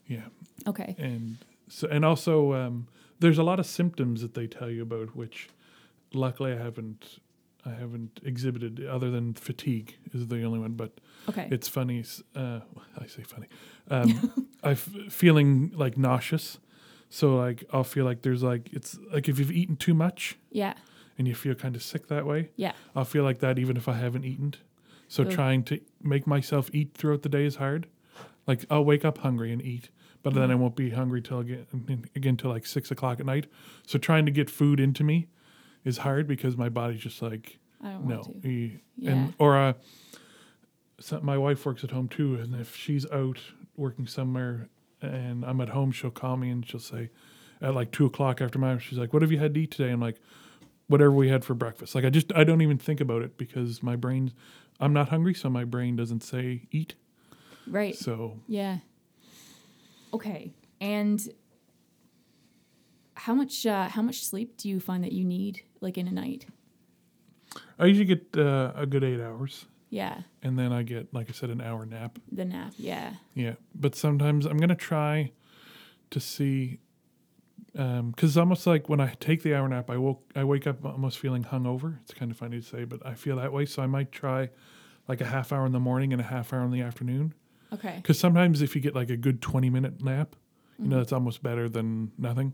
[0.06, 0.26] Yeah,
[0.66, 0.94] Okay.
[0.98, 2.86] and so and also um,
[3.20, 5.48] there's a lot of symptoms that they tell you about, which
[6.12, 7.18] luckily I haven't.
[7.64, 10.92] I haven't exhibited other than fatigue is the only one, but
[11.28, 11.48] Okay.
[11.50, 12.04] it's funny.
[12.34, 12.60] Uh,
[12.98, 13.46] I say funny.
[13.92, 16.58] Um, I'm feeling like nauseous,
[17.08, 20.74] so like I'll feel like there's like it's like if you've eaten too much yeah.
[21.18, 22.50] and you feel kind of sick that way.
[22.54, 22.72] Yeah.
[22.94, 24.54] I'll feel like that even if I haven't eaten.
[25.08, 25.30] So Ugh.
[25.32, 27.88] trying to make myself eat throughout the day is hard.
[28.46, 29.90] Like I'll wake up hungry and eat,
[30.22, 31.66] but then I won't be hungry till again
[32.14, 33.46] again till like six o'clock at night.
[33.88, 35.26] So trying to get food into me
[35.84, 38.16] is hard because my body's just like I don't no.
[38.16, 38.70] want to.
[38.96, 39.10] Yeah.
[39.10, 39.72] And or uh,
[41.00, 43.38] so my wife works at home too, and if she's out
[43.76, 44.68] working somewhere
[45.00, 47.10] and I'm at home, she'll call me and she'll say
[47.62, 49.90] at like two o'clock after my she's like, "What have you had to eat today?"
[49.90, 50.20] I'm like,
[50.88, 53.82] "Whatever we had for breakfast." Like I just I don't even think about it because
[53.82, 54.32] my brain,
[54.78, 56.94] I'm not hungry, so my brain doesn't say eat.
[57.66, 57.96] Right.
[57.96, 58.78] So Yeah.
[60.12, 60.52] Okay.
[60.80, 61.20] And
[63.14, 66.12] how much uh, how much sleep do you find that you need like in a
[66.12, 66.46] night?
[67.78, 70.22] I usually get uh, a good eight hours, Yeah.
[70.42, 72.18] and then I get like I said an hour nap.
[72.30, 72.72] The nap.
[72.78, 73.14] Yeah.
[73.34, 75.32] Yeah, but sometimes I'm gonna try
[76.10, 76.78] to see,
[77.72, 80.84] because it's almost like when I take the hour nap, I woke I wake up
[80.84, 81.98] almost feeling hungover.
[82.02, 83.66] It's kind of funny to say, but I feel that way.
[83.66, 84.50] So I might try
[85.08, 87.34] like a half hour in the morning and a half hour in the afternoon.
[87.72, 87.94] Okay.
[87.96, 90.36] Because sometimes if you get like a good 20 minute nap,
[90.78, 92.52] you know that's almost better than nothing.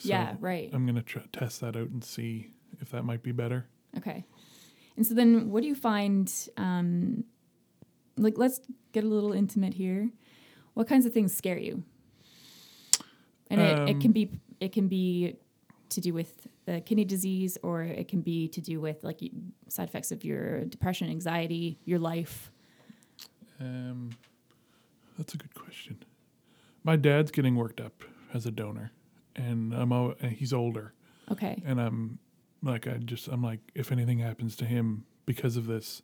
[0.00, 0.36] So yeah.
[0.40, 0.70] Right.
[0.72, 3.66] I'm gonna try, test that out and see if that might be better.
[3.96, 4.24] Okay.
[4.96, 7.24] And so then what do you find um
[8.16, 8.60] like let's
[8.92, 10.10] get a little intimate here.
[10.74, 11.84] What kinds of things scare you?
[13.48, 15.36] And it, it Um, can be it can be
[15.90, 19.20] to do with the kidney disease or it can be to do with like
[19.68, 22.52] side effects of your depression, anxiety, your life.
[23.58, 24.10] Um,
[25.18, 26.04] that's a good question.
[26.84, 28.92] My dad's getting worked up as a donor,
[29.36, 30.92] and I'm and he's older,
[31.30, 31.60] Okay.
[31.64, 32.18] and I'm
[32.62, 36.02] like I just I'm like if anything happens to him because of this,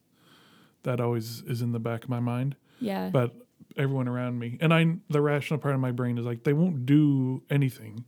[0.84, 2.56] that always is in the back of my mind.
[2.80, 3.10] Yeah.
[3.10, 3.34] But
[3.76, 6.86] everyone around me, and I the rational part of my brain is like they won't
[6.86, 8.04] do anything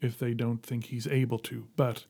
[0.00, 1.66] if they don't think he's able to.
[1.76, 2.04] But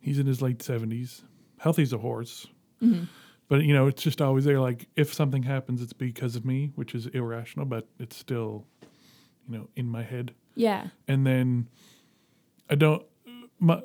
[0.00, 1.22] he's in his late seventies,
[1.58, 2.46] healthy as a horse.
[2.82, 3.08] Mhm.
[3.48, 4.60] But you know, it's just always there.
[4.60, 8.64] Like if something happens, it's because of me, which is irrational, but it's still,
[9.48, 10.34] you know, in my head.
[10.54, 10.88] Yeah.
[11.08, 11.68] And then
[12.68, 13.04] I don't.
[13.58, 13.82] My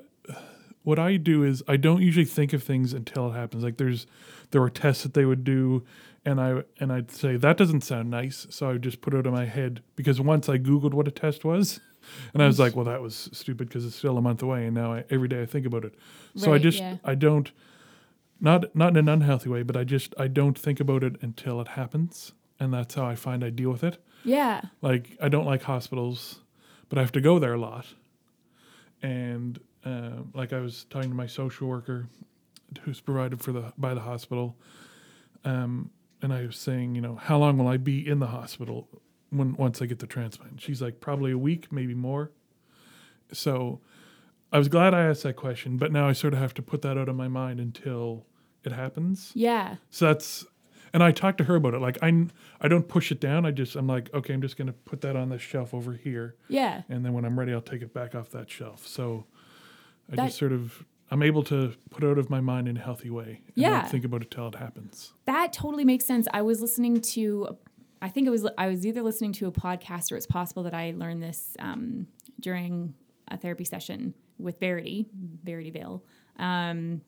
[0.84, 3.64] what I do is I don't usually think of things until it happens.
[3.64, 4.06] Like there's
[4.52, 5.84] there were tests that they would do,
[6.24, 9.18] and I and I'd say that doesn't sound nice, so I would just put it
[9.18, 11.80] out of my head because once I googled what a test was.
[12.36, 14.76] And I was like, well, that was stupid because it's still a month away, and
[14.76, 15.96] now I, every day I think about it.
[16.36, 16.98] So I just yeah.
[17.04, 17.52] I don't
[18.40, 21.60] not not in an unhealthy way, but I just I don't think about it until
[21.62, 23.98] it happens, and that's how I find I deal with it.
[24.24, 24.62] Yeah.
[24.84, 26.42] Like I don't like hospitals,
[26.96, 27.88] but I have to go there a lot.
[29.02, 32.08] And uh, like I was talking to my social worker,
[32.84, 34.56] who's provided for the by the hospital,
[35.44, 38.88] um, and I was saying, you know, how long will I be in the hospital
[39.30, 40.62] when once I get the transplant?
[40.62, 42.32] She's like, probably a week, maybe more.
[43.34, 43.82] So
[44.54, 46.82] I was glad I asked that question, but now I sort of have to put
[46.84, 48.26] that out of my mind until
[48.64, 49.34] it happens.
[49.36, 49.76] Yeah.
[49.90, 50.46] So that's,
[50.96, 51.82] and I talked to her about it.
[51.82, 52.28] Like I,
[52.62, 53.46] I don't push it down.
[53.46, 56.36] I just, I'm like, okay, I'm just gonna put that on this shelf over here,
[56.48, 56.84] Yeah.
[56.90, 58.88] and then when I'm ready, I'll take it back off that shelf.
[58.88, 59.26] So
[60.12, 62.78] I That- just sort of, I'm able to put it out of my mind in
[62.78, 63.42] a healthy way.
[63.46, 63.84] And Yeah.
[63.86, 65.14] Think about it till it happens.
[65.26, 66.28] That totally makes sense.
[66.34, 67.58] I was listening to
[68.02, 70.74] I think it was I was either listening to a podcast or it's possible that
[70.74, 72.08] I learned this um,
[72.40, 72.94] during
[73.30, 75.08] a therapy session with Verity,
[75.44, 76.04] Verity Vale.
[76.38, 77.02] Um,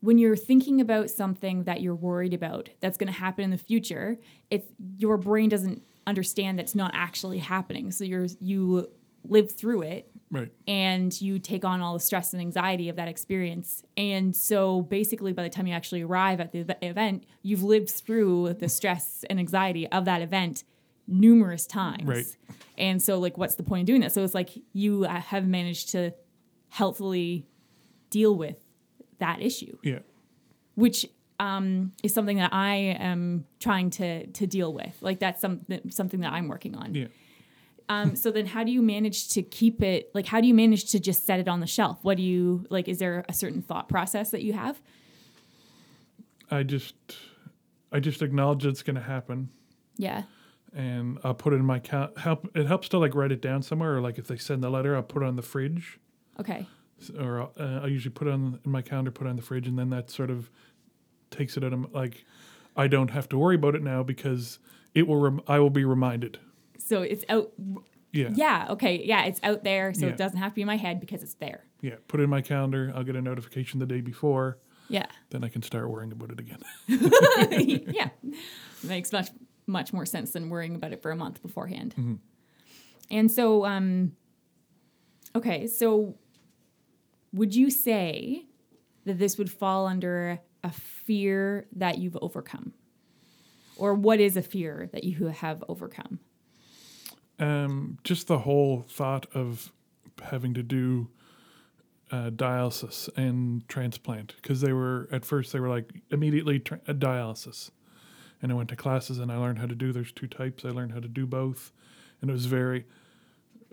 [0.00, 3.58] when you're thinking about something that you're worried about that's going to happen in the
[3.58, 4.18] future,
[4.50, 4.62] if
[4.96, 8.88] your brain doesn't understand that's not actually happening, so you're you
[9.24, 10.50] live through it Right.
[10.66, 13.82] and you take on all the stress and anxiety of that experience.
[13.96, 18.54] And so basically, by the time you actually arrive at the event, you've lived through
[18.54, 20.64] the stress and anxiety of that event
[21.06, 22.04] numerous times.
[22.04, 22.36] Right.
[22.76, 24.12] And so, like, what's the point of doing that?
[24.12, 26.12] So it's like you uh, have managed to
[26.68, 27.46] healthfully
[28.10, 28.58] deal with
[29.18, 30.00] that issue, Yeah.
[30.74, 31.06] which
[31.40, 34.96] um, is something that I am trying to to deal with.
[35.00, 36.94] Like that's something something that I'm working on.
[36.94, 37.06] Yeah.
[37.90, 40.90] Um, so then how do you manage to keep it like how do you manage
[40.90, 41.98] to just set it on the shelf?
[42.02, 44.80] What do you like is there a certain thought process that you have?
[46.50, 46.94] I just
[47.92, 49.50] I just acknowledge it's going to happen
[49.96, 50.24] Yeah.
[50.74, 53.62] and I'll put it in my count help it helps to like write it down
[53.62, 55.98] somewhere or like if they send the letter I'll put it on the fridge
[56.40, 56.66] Okay.
[57.18, 59.66] Or uh, I usually put it on in my calendar put it on the fridge
[59.68, 60.50] and then that sort of
[61.30, 62.24] takes it out of like
[62.76, 64.58] I don't have to worry about it now because
[64.94, 66.38] it will rem- I will be reminded.
[66.78, 67.52] So it's out
[68.12, 68.30] Yeah.
[68.34, 69.02] yeah, okay.
[69.04, 70.12] Yeah, it's out there so Yeah.
[70.12, 71.64] it doesn't have to be in my head because it's there.
[71.80, 72.90] Yeah, put it in my calendar.
[72.94, 74.58] I'll get a notification the day before.
[74.88, 75.06] Yeah.
[75.30, 76.60] Then I can start worrying about it again.
[77.94, 78.08] yeah.
[78.82, 79.28] Makes much
[79.66, 82.18] much more sense than worrying about it for a month beforehand.
[83.10, 84.12] And so um
[85.36, 86.16] okay, so
[87.32, 88.46] would you say
[89.04, 92.72] that this would fall under a fear that you've overcome?
[93.76, 96.20] Or what is a fear that you have overcome?
[97.38, 99.72] Um, just the whole thought of
[100.22, 101.08] having to do
[102.10, 106.92] uh, dialysis and transplant because they were at first they were like immediately tra- uh,
[106.92, 107.70] dialysis,
[108.42, 109.92] and I went to classes and I learned how to do.
[109.92, 110.64] There's two types.
[110.64, 111.70] I learned how to do both,
[112.20, 112.86] and it was very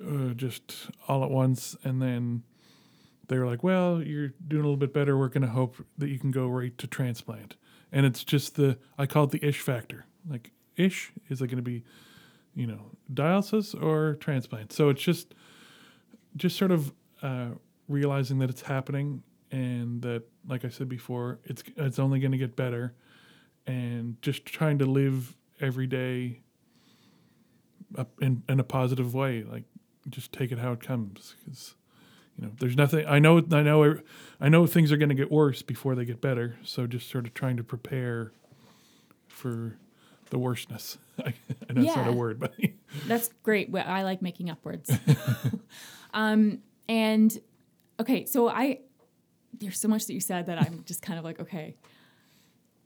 [0.02, 1.76] uh, just all at once.
[1.84, 2.44] And then
[3.28, 5.18] they were like, "Well, you're doing a little bit better.
[5.18, 7.56] We're going to hope that you can go right to transplant."
[7.92, 10.06] And it's just the I call it the ish factor.
[10.28, 11.84] Like ish is it going to be
[12.56, 14.72] you know, dialysis or transplant.
[14.72, 15.36] So it's just,
[16.38, 17.50] just sort of uh,
[17.88, 22.38] realizing that it's happening and that, like I said before, it's it's only going to
[22.38, 22.94] get better,
[23.68, 26.42] and just trying to live every day
[28.22, 29.44] in in a positive way.
[29.44, 29.64] Like
[30.10, 31.76] just take it how it comes, because
[32.38, 33.06] you know, there's nothing.
[33.08, 34.00] I know, I know,
[34.40, 36.58] I know things are going to get worse before they get better.
[36.64, 38.32] So just sort of trying to prepare
[39.28, 39.78] for
[40.30, 40.98] the worstness.
[41.20, 41.34] I,
[41.72, 42.54] know it's not a word, but
[43.08, 43.74] That's great.
[43.76, 44.92] I like making up words.
[46.14, 47.38] um, and
[48.00, 48.80] okay, so I
[49.58, 51.78] there's so much that you said that I'm just kind of like, okay,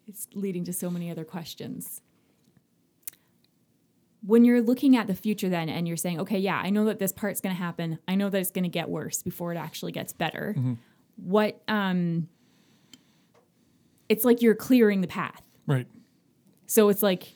[0.07, 2.01] it's leading to so many other questions.
[4.25, 6.99] When you're looking at the future, then, and you're saying, okay, yeah, I know that
[6.99, 7.99] this part's going to happen.
[8.08, 10.55] I know that it's going to get worse before it actually gets better.
[11.15, 12.27] What, um,
[14.10, 15.41] it's like you're clearing the path.
[15.67, 15.88] right.
[16.65, 17.34] So it's like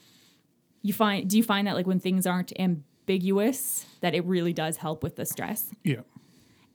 [0.84, 4.78] you find do you find that like when things aren't ambiguous that it really does
[4.78, 5.72] help with the stress?
[5.84, 6.02] Yeah.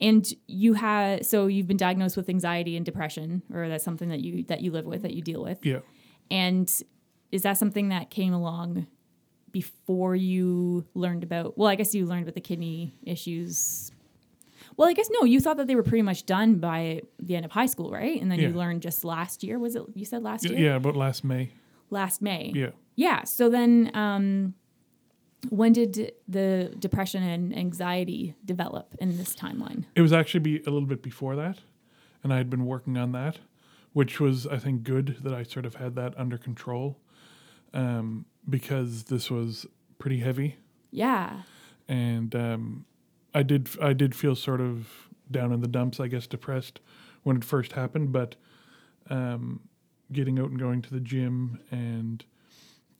[0.00, 4.20] And you have so you've been diagnosed with anxiety and depression or that's something that
[4.20, 5.64] you that you live with that you deal with.
[5.64, 5.80] Yeah.
[6.30, 6.68] And
[7.30, 8.86] is that something that came along
[9.62, 13.90] before you learned about well, I guess you learned about the kidney issues.
[14.76, 17.44] Well, I guess no, you thought that they were pretty much done by the end
[17.44, 18.20] of high school, right?
[18.22, 20.60] And then you learned just last year, was it you said last Yeah, year?
[20.70, 21.50] yeah, about last May.
[21.90, 22.52] Last May.
[22.54, 22.70] Yeah.
[22.94, 23.24] Yeah.
[23.24, 24.54] So then, um,
[25.48, 29.84] when did the depression and anxiety develop in this timeline?
[29.96, 31.58] It was actually be a little bit before that,
[32.22, 33.38] and I had been working on that,
[33.94, 36.98] which was I think good that I sort of had that under control,
[37.74, 39.66] um, because this was
[39.98, 40.56] pretty heavy,
[40.90, 41.42] Yeah.
[41.88, 42.84] and um,
[43.34, 46.80] I did I did feel sort of down in the dumps, I guess, depressed
[47.22, 48.36] when it first happened, but
[49.10, 49.60] um,
[50.12, 52.24] getting out and going to the gym and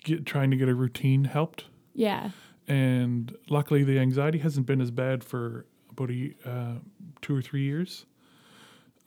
[0.04, 1.64] get, trying to get a routine helped.
[1.94, 2.30] Yeah.
[2.68, 6.74] and luckily the anxiety hasn't been as bad for about a, uh,
[7.22, 8.04] two or three years.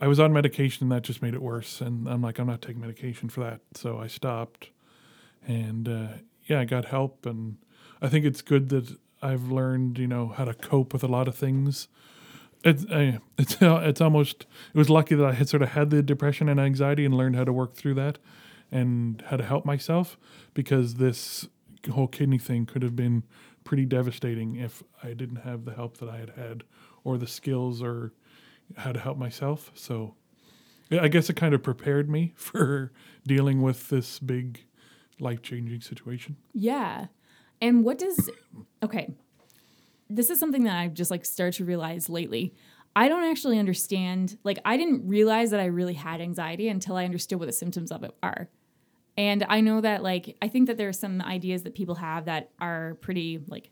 [0.02, 2.62] I was on medication and that just made it worse, and I'm like, I'm not
[2.62, 4.72] taking medication for that, so I stopped.
[5.48, 6.08] And uh,
[6.52, 7.58] yeah, I got help, and
[8.02, 11.30] I think it's good that I've learned, you know, how to cope with a lot
[11.30, 11.88] of things.
[12.64, 16.04] It's uh, it's it's almost it was lucky that I had sort of had the
[16.04, 18.20] depression and anxiety and learned how to work through that,
[18.70, 20.18] and how to help myself
[20.54, 21.48] because this
[21.90, 23.24] whole kidney thing could have been
[23.64, 26.64] pretty devastating if I didn't have the help that I had had
[27.06, 28.12] or the skills or
[28.76, 29.72] how to help myself.
[29.74, 30.16] So
[30.92, 32.92] I guess it kind of prepared me for
[33.26, 34.66] dealing with this big
[35.22, 36.38] life changing situation.
[36.54, 37.08] Yeah.
[37.62, 38.30] And what does
[38.84, 39.14] okay.
[40.10, 42.54] This is something that I've just like started to realize lately.
[42.96, 47.06] I don't actually understand like I didn't realize that I really had anxiety until I
[47.06, 48.50] understood what the symptoms of it are.
[49.18, 52.26] And I know that like I think that there are some ideas that people have
[52.26, 53.72] that are pretty like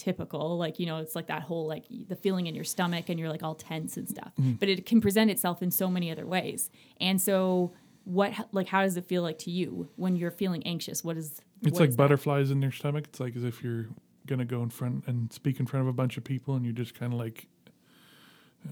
[0.00, 3.20] typical like you know it's like that whole like the feeling in your stomach and
[3.20, 4.52] you're like all tense and stuff mm-hmm.
[4.52, 6.70] but it can present itself in so many other ways
[7.02, 7.70] and so
[8.04, 11.40] what like how does it feel like to you when you're feeling anxious what is
[11.62, 12.02] It's what like is that?
[12.02, 13.04] butterflies in your stomach.
[13.08, 13.86] It's like as if you're
[14.26, 16.74] gonna go in front and speak in front of a bunch of people, and you're
[16.74, 17.46] just kind of like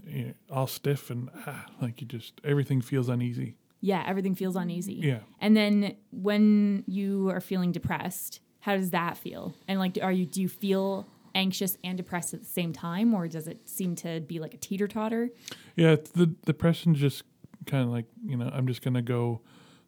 [0.06, 3.54] you know, all stiff and ah, like you just everything feels uneasy.
[3.80, 5.20] yeah everything feels uneasy Yeah.
[5.40, 10.26] and then when you are feeling depressed how does that feel and like are you
[10.26, 14.20] do you feel anxious and depressed at the same time or does it seem to
[14.20, 15.30] be like a teeter totter
[15.76, 17.22] Yeah, the depression just
[17.68, 19.40] kind of like you know I'm just gonna go.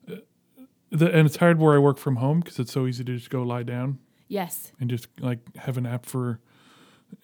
[0.08, 0.16] Uh,
[0.90, 3.30] the, and it's hard where I work from home because it's so easy to just
[3.30, 6.40] go lie down yes and just like have a nap for,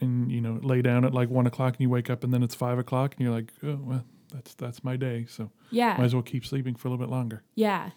[0.01, 2.43] and you know lay down at like one o'clock and you wake up and then
[2.43, 6.05] it's five o'clock and you're like oh well that's that's my day so yeah might
[6.05, 7.43] as well keep sleeping for a little bit longer.
[7.55, 7.91] Yeah,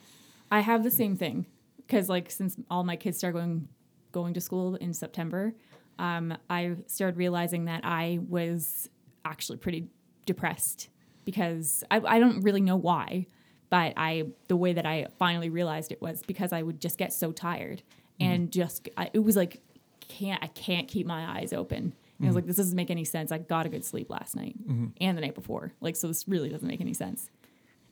[0.51, 1.45] I have the same thing
[1.77, 3.67] because like since all my kids start going
[4.11, 5.53] going to school in September,
[5.99, 8.89] um, I started realizing that I was
[9.25, 9.87] actually pretty
[10.25, 10.89] depressed
[11.29, 13.27] because I, I don't really know why,
[13.69, 17.13] but I the way that I finally realized it was because I would just get
[17.13, 17.83] so tired
[18.19, 18.31] mm-hmm.
[18.31, 19.61] and just I, it was like
[20.07, 21.93] can't I can't keep my eyes open.
[21.93, 22.35] I was mm-hmm.
[22.35, 23.31] like, this doesn't make any sense.
[23.31, 24.87] I got a good sleep last night mm-hmm.
[24.99, 25.71] and the night before.
[25.79, 27.29] Like, so this really doesn't make any sense.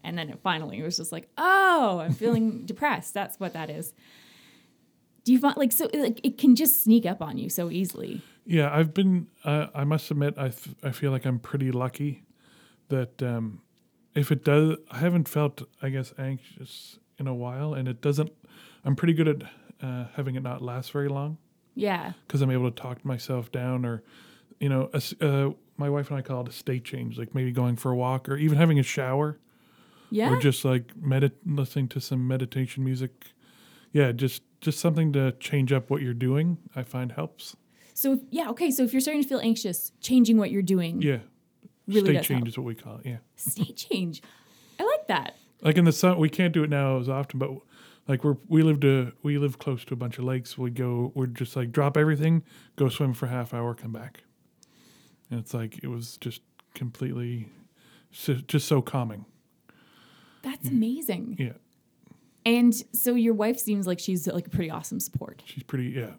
[0.03, 3.13] And then it finally it was just like, oh, I'm feeling depressed.
[3.13, 3.93] That's what that is.
[5.23, 8.21] Do you find like so like it can just sneak up on you so easily?
[8.45, 9.27] Yeah, I've been.
[9.43, 12.23] Uh, I must admit, I f- I feel like I'm pretty lucky
[12.89, 13.61] that um,
[14.15, 18.31] if it does, I haven't felt, I guess, anxious in a while, and it doesn't.
[18.85, 19.43] I'm pretty good at
[19.81, 21.37] uh, having it not last very long
[21.75, 22.13] Yeah.
[22.27, 24.03] because I'm able to talk myself down, or
[24.59, 27.51] you know, a uh, my wife and I call it a state change, like maybe
[27.51, 29.39] going for a walk, or even having a shower,
[30.09, 30.31] Yeah.
[30.31, 33.11] or just like medit listening to some meditation music.
[33.93, 36.57] Yeah, just just something to change up what you're doing.
[36.75, 37.55] I find helps.
[37.93, 38.71] so yeah, okay.
[38.71, 41.19] So if you're starting to feel anxious, changing what you're doing Yeah,
[41.87, 42.47] really state does change help.
[42.49, 43.05] is what we call it.
[43.05, 43.17] Yeah.
[43.35, 44.21] State change.
[44.79, 45.35] I like that.
[45.61, 47.49] like in the sun we can't do it now as often but
[48.07, 51.11] like we're we live to we live close to a bunch of lakes we go
[51.15, 52.43] we're just like drop everything
[52.75, 54.23] go swim for a half hour come back
[55.31, 56.41] and it's like it was just
[56.75, 57.49] completely
[58.11, 59.25] so, just so calming
[60.43, 60.73] That's mm.
[60.73, 61.35] amazing.
[61.39, 61.53] yeah
[62.45, 65.41] And so your wife seems like she's like a pretty awesome support.
[65.45, 66.11] she's pretty yeah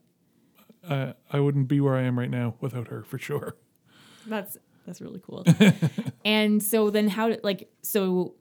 [0.90, 3.56] I i wouldn't be where i am right now without her for sure
[4.26, 4.58] That's
[4.88, 5.44] that's really cool.
[6.24, 8.34] and so then how did like so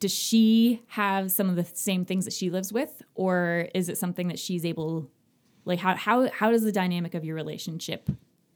[0.00, 3.96] does she have some of the same things that she lives with or is it
[3.98, 5.10] something that she's able
[5.64, 8.10] like how how how does the dynamic of your relationship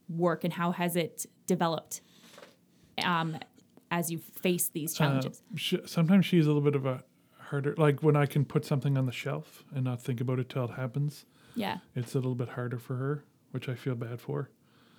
[0.07, 2.01] work and how has it developed
[3.03, 3.35] um
[3.89, 5.41] as you face these challenges?
[5.53, 7.03] Uh, sh sometimes she's a little bit of a
[7.39, 10.49] harder like when i can put something on the shelf and not think about it
[10.49, 11.25] till it happens
[11.55, 14.49] yeah, it's a little bit harder for her which i feel bad for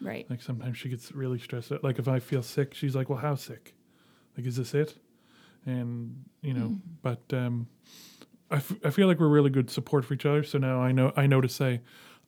[0.05, 0.29] right.
[0.31, 1.83] Like sometimes she gets really stressed out.
[1.83, 3.75] Like if I feel sick, she's like, "Well, how sick?
[4.37, 4.97] Like, is this it?"
[5.67, 7.67] And you know, but um,
[8.51, 10.43] I, f- I feel like we're really good support for each other.
[10.45, 11.81] So now I know I know to say,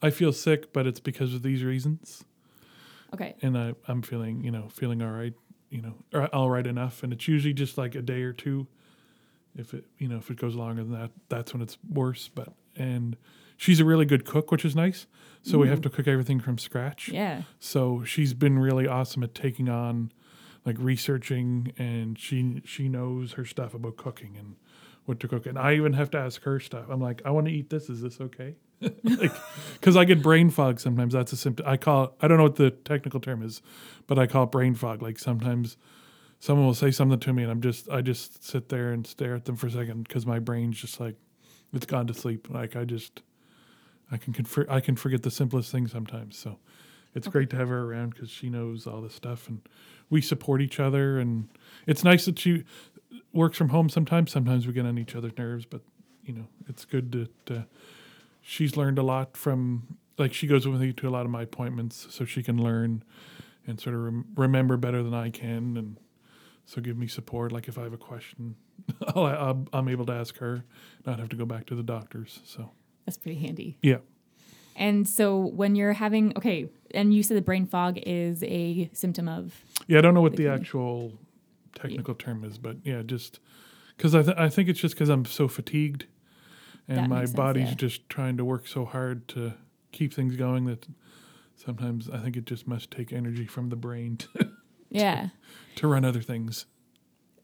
[0.03, 2.25] I feel sick, but it's because of these reasons,
[3.15, 3.35] Okay.
[3.43, 5.35] and I I'm feeling you know feeling all right,
[5.71, 7.03] you know, or all right enough.
[7.03, 8.67] And it's usually just like a day or two.
[9.55, 12.29] If it you know if it goes longer than that, that's when it's worse.
[12.29, 13.17] But and
[13.57, 15.07] she's a really good cook, which is nice.
[15.43, 15.91] So we have mm-hmm.
[15.91, 17.09] to cook everything from scratch.
[17.09, 17.43] Yeah.
[17.61, 20.11] So she's been really awesome at taking on
[20.65, 24.57] like researching and she she knows her stuff about cooking and
[25.05, 25.47] what to cook.
[25.47, 26.87] And I even have to ask her stuff.
[26.91, 27.89] I'm like, I want to eat this.
[27.89, 28.57] Is this okay?
[28.81, 29.33] like,
[29.75, 31.15] because I get brain fog sometimes.
[31.15, 31.65] That's a symptom.
[31.67, 32.05] I call.
[32.05, 33.63] It, I don't know what the technical term is,
[34.09, 35.01] but I call it brain fog.
[35.01, 35.77] Like sometimes
[36.41, 39.37] someone will say something to me, and I'm just I just sit there and stare
[39.37, 41.15] at them for a second because my brain's just like
[41.73, 42.49] it's gone to sleep.
[42.51, 43.23] Like I just
[44.11, 46.39] I can confer- I can forget the simplest things sometimes.
[46.39, 46.59] So
[47.15, 49.61] it's great to have her around because she knows all this stuff and
[50.11, 51.19] we support each other.
[51.19, 51.49] And
[51.87, 52.65] it's nice that she
[53.33, 54.31] works from home sometimes.
[54.33, 55.81] Sometimes we get on each other's nerves, but
[56.25, 57.13] you know, it's good
[57.47, 57.63] that uh,
[58.43, 61.43] she's learned a lot from, like, she goes with me to a lot of my
[61.43, 63.05] appointments so she can learn
[63.67, 65.77] and sort of rem- remember better than I can.
[65.77, 65.97] And
[66.65, 67.53] so give me support.
[67.53, 68.57] Like, if I have a question,
[69.15, 70.65] I'll, I'll, I'm able to ask her,
[71.07, 72.41] not have to go back to the doctors.
[72.45, 72.71] So,
[73.07, 73.79] That's pretty handy.
[73.83, 73.99] yeah.
[74.79, 79.27] And so when you're having okay, and you said the brain fog is a symptom
[79.29, 80.61] of Yeah, I don't know what the Okay.
[80.61, 81.13] actual
[81.75, 83.41] technical term is, but yeah, just
[83.97, 86.05] because I, th- I think it's just because I'm so fatigued
[86.89, 87.75] and That my sense, body's yeah.
[87.75, 89.55] just trying to work so hard to
[89.93, 90.87] keep things going that
[91.55, 94.51] sometimes I think it just must take energy from the brain to,
[94.91, 95.29] Yeah.
[95.77, 96.67] to run other things.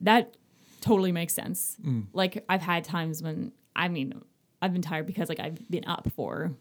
[0.02, 0.36] That
[0.82, 1.76] totally makes sense.
[1.82, 2.08] Mm.
[2.12, 4.20] Like I've had times when I mean
[4.62, 6.52] I've been tired because like I've been up for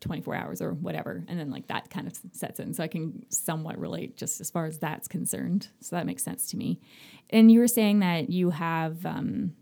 [0.00, 3.26] 24 hours or whatever and then like that kind of sets in so I can
[3.28, 5.68] somewhat relate just as far as that's concerned.
[5.80, 6.80] So that makes sense to me.
[7.28, 9.52] And you were saying that you have um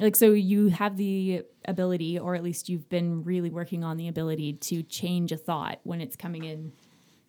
[0.00, 4.08] like so you have the ability or at least you've been really working on the
[4.08, 6.72] ability to change a thought when it's coming in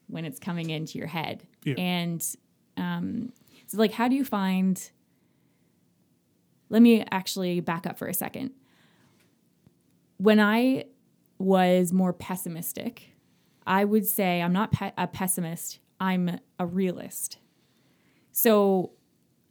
[0.07, 1.45] when it's coming into your head.
[1.63, 1.75] Yeah.
[1.77, 2.25] And
[2.77, 3.33] um
[3.67, 4.91] so like how do you find
[6.69, 8.51] let me actually back up for a second.
[10.17, 10.85] When I
[11.37, 13.11] was more pessimistic,
[13.67, 17.37] I would say I'm not pe- a pessimist, I'm a realist.
[18.31, 18.91] So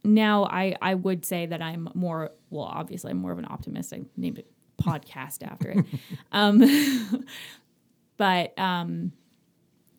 [0.03, 3.93] now I, I would say that I'm more, well, obviously, I'm more of an optimist.
[3.93, 5.85] I named a podcast after it.
[6.31, 7.25] Um,
[8.17, 9.13] but um,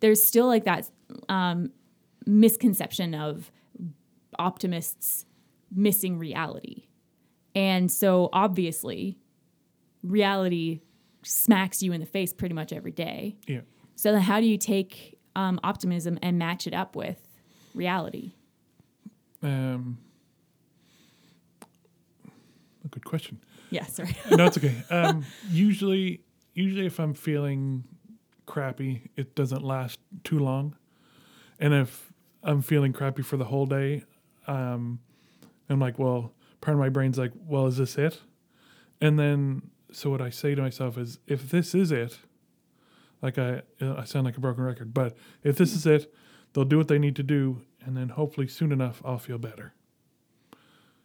[0.00, 0.88] there's still like that
[1.28, 1.72] um,
[2.26, 3.50] misconception of
[4.38, 5.24] optimists
[5.74, 6.84] missing reality.
[7.54, 9.18] And so obviously,
[10.06, 10.80] reality
[11.22, 13.36] smacks you in the face pretty much every day.
[13.46, 13.60] Yeah.
[13.96, 17.20] So then, how do you take um, optimism and match it up with
[17.74, 18.32] reality?
[19.42, 19.98] Um,
[22.84, 23.40] a good question.
[23.70, 24.16] Yeah, sorry.
[24.30, 24.82] no, it's okay.
[24.90, 26.20] Um, usually,
[26.54, 27.84] usually if I'm feeling
[28.46, 30.76] crappy, it doesn't last too long.
[31.58, 34.04] And if I'm feeling crappy for the whole day,
[34.46, 35.00] um,
[35.68, 38.20] I'm like, well, part of my brain's like, well, is this it?
[39.00, 39.62] And then,
[39.96, 42.18] so what I say to myself is, if this is it,
[43.22, 46.12] like I, I sound like a broken record, but if this is it,
[46.52, 49.72] they'll do what they need to do, and then hopefully soon enough, I'll feel better.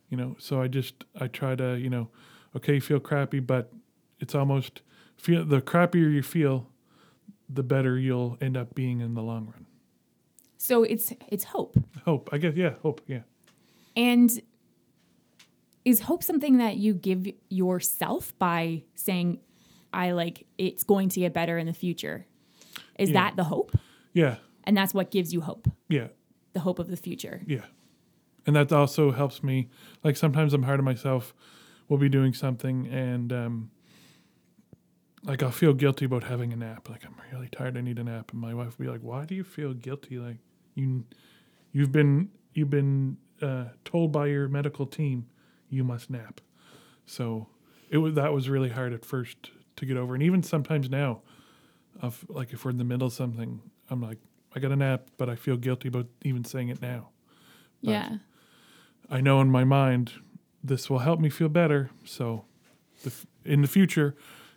[0.10, 2.10] You know, so I just I try to you know
[2.54, 3.72] okay, you feel crappy, but
[4.20, 4.82] it's almost
[5.16, 6.68] feel the crappier you feel,
[7.50, 9.68] the better you'll end up being in the long run.
[10.58, 11.78] So it's it's hope.
[12.04, 13.22] Hope, I guess, yeah, hope, yeah.
[13.96, 14.42] And
[15.86, 19.40] is hope something that you give yourself by saying,
[19.94, 22.26] I like it's going to get better in the future?
[23.00, 23.14] Is Yeah.
[23.22, 23.76] that the hope?
[24.14, 26.08] Yeah, And that's what gives you hope, yeah,
[26.54, 27.42] the hope of the future.
[27.48, 27.66] yeah.
[28.46, 29.70] And that also helps me.
[30.04, 31.34] Like sometimes I'm hard on myself.
[31.88, 33.72] We'll be doing something and um,
[35.24, 36.90] like I'll feel guilty about having a nap.
[36.90, 37.78] Like I'm really tired.
[37.78, 38.32] I need a nap.
[38.32, 40.18] And my wife will be like, "Why do you feel guilty?
[40.18, 40.38] Like
[40.74, 41.06] you,
[41.72, 45.28] you've been you've been uh, told by your medical team
[45.72, 46.40] you must nap."
[47.06, 47.48] So
[47.90, 50.14] it was that was really hard at first to get over.
[50.14, 51.22] And even sometimes now,
[52.02, 54.20] of like if we're in the middle of something, I'm like,
[54.56, 57.10] I got a nap, but I feel guilty about even saying it now.
[57.84, 58.18] But Yeah.
[59.10, 60.14] I know in my mind
[60.64, 61.90] this will help me feel better.
[62.06, 62.46] So
[63.04, 64.16] the, f- in the future,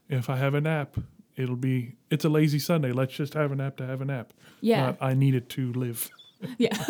[0.08, 0.96] if I have a nap,
[1.36, 2.92] it'll be it's a lazy Sunday.
[2.92, 4.32] Let's just have a nap to have a nap.
[4.60, 4.86] Yeah.
[4.86, 6.10] Not, I need it to live.
[6.58, 6.76] Yeah.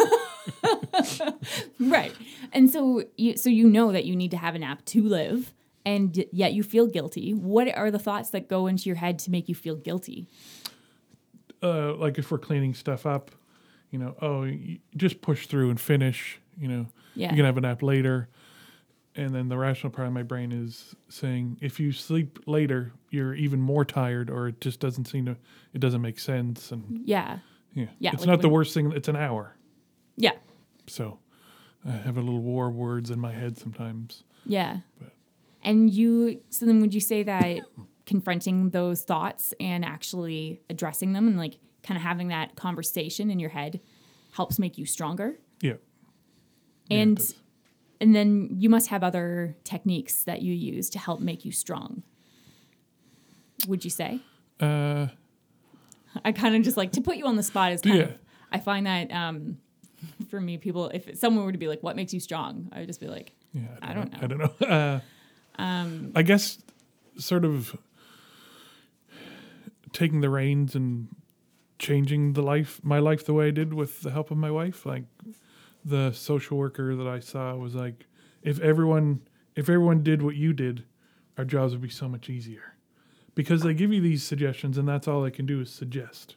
[1.81, 2.13] right.
[2.53, 5.53] And so you so you know that you need to have a nap to live
[5.85, 7.33] and yet you feel guilty.
[7.33, 10.29] What are the thoughts that go into your head to make you feel guilty?
[11.63, 13.31] Uh, like if we're cleaning stuff up,
[13.91, 16.41] you know, oh, you just push through and finish.
[16.59, 17.31] You know, Yeah.
[17.31, 18.29] you can have a nap later.
[19.17, 23.35] And then the rational part of my brain is saying, if you sleep later, you're
[23.35, 25.37] even more tired, or it just doesn't seem to,
[25.73, 26.73] it doesn't make sense.
[26.73, 27.39] And yeah.
[27.75, 28.91] yeah, Yeah, it's like not the worst thing.
[28.91, 29.55] It's an hour.
[30.17, 30.33] Yeah.
[30.87, 31.19] So
[31.87, 34.25] I have a little war words in my head sometimes.
[34.47, 34.79] Yeah.
[35.01, 35.13] But-
[35.63, 37.61] And you, so then would you say that
[38.07, 43.39] confronting those thoughts and actually addressing them and like kind of having that conversation in
[43.39, 43.81] your head
[44.33, 45.39] helps make you stronger?
[45.61, 45.75] Yeah.
[46.91, 47.35] Yeah, And does.
[48.01, 52.03] and then you must have other techniques that you use to help make you strong.
[53.67, 54.21] Would you say?
[54.61, 55.07] Uh,
[56.25, 58.03] I kind of just like to put you on the spot is kind Yeah.
[58.05, 58.15] of
[58.53, 59.57] I find that um
[60.31, 62.87] for me people if someone were to be like what makes you strong I would
[62.87, 63.63] just be like yeah.
[63.83, 64.53] I don't I don't know.
[64.67, 65.01] Uh,
[65.63, 66.59] um I guess
[67.17, 67.77] sort of
[69.93, 71.09] taking the reins and
[71.79, 74.85] changing the life, my life, the way I did with the help of my wife.
[74.85, 75.05] Like
[75.85, 78.07] the social worker that I saw was like,
[78.43, 79.23] if everyone,
[79.55, 80.85] if everyone did what you did,
[81.39, 82.75] our jobs would be so much easier,
[83.35, 86.37] because they give you these suggestions and that's all they can do is suggest,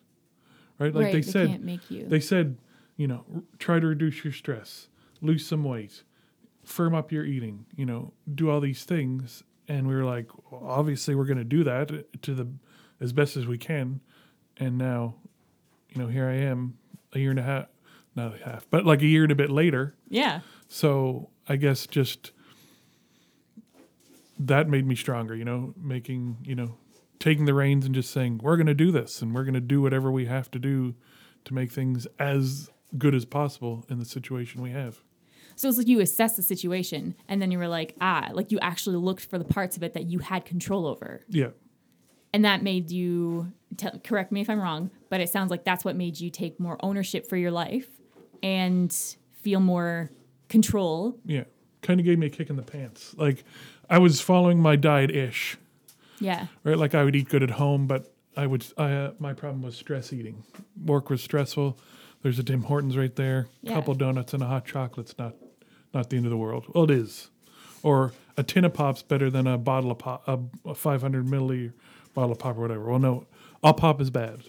[0.79, 0.93] right?
[0.93, 2.57] Like right, they said, can't make you they said,
[2.97, 4.89] you know, r- try to reduce your stress,
[5.21, 6.03] lose some weight,
[6.63, 9.43] firm up your eating, you know, do all these things.
[9.69, 12.47] And we were like, well, obviously, we're going to do that to the
[12.99, 14.01] as best as we can.
[14.57, 15.15] And now,
[15.89, 16.77] you know, here I am,
[17.13, 17.67] a year and a half,
[18.15, 19.95] not a half, but like a year and a bit later.
[20.09, 22.31] yeah So I guess just
[24.39, 25.35] that made me stronger.
[25.35, 26.77] You know, making you know,
[27.19, 29.61] taking the reins and just saying we're going to do this and we're going to
[29.61, 30.95] do whatever we have to do
[31.45, 34.99] to make things as good as possible in the situation we have.
[35.55, 38.59] So it's like you assess the situation and then you were like, ah, like you
[38.59, 41.25] actually looked for the parts of it that you had control over.
[41.29, 41.49] Yeah.
[42.33, 45.83] And that made you, tell, correct me if I'm wrong, but it sounds like that's
[45.83, 47.87] what made you take more ownership for your life
[48.43, 48.95] and
[49.41, 50.11] feel more
[50.47, 51.17] control.
[51.25, 51.45] Yeah.
[51.81, 53.15] Kind of gave me a kick in the pants.
[53.17, 53.43] Like
[53.89, 55.57] I was following my diet ish,
[56.19, 56.47] Yeah.
[56.63, 56.77] right?
[56.77, 59.75] Like I would eat good at home, but I would, I, uh, my problem was
[59.75, 60.43] stress eating.
[60.85, 61.79] Work was stressful.
[62.21, 63.47] There's a Tim Hortons right there.
[63.61, 63.75] Yeah.
[63.75, 65.35] couple donuts and a hot chocolate's not,
[65.93, 66.65] not the end of the world.
[66.73, 67.29] Well, it is.
[67.83, 70.39] Or a tin of pop's better than a bottle of pop, a,
[70.69, 71.73] a 500 milliliter
[72.13, 72.89] bottle of pop or whatever.
[72.89, 73.27] Well, no,
[73.63, 74.43] all pop is bad.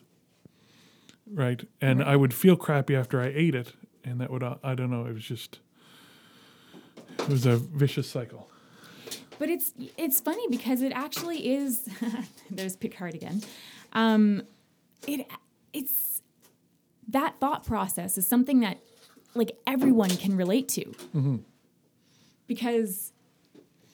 [1.31, 1.63] Right.
[1.81, 3.75] And I would feel crappy after I ate it.
[4.05, 5.59] And that would, I don't know, it was just,
[7.19, 8.49] it was a vicious cycle.
[9.39, 11.89] But it's it's funny because it actually is.
[12.51, 13.43] there's Picard again.
[13.93, 14.43] Um,
[15.07, 15.27] it
[15.73, 15.93] it's
[17.09, 18.79] that thought process is something that
[19.35, 20.95] like everyone can relate to.
[22.47, 23.13] Because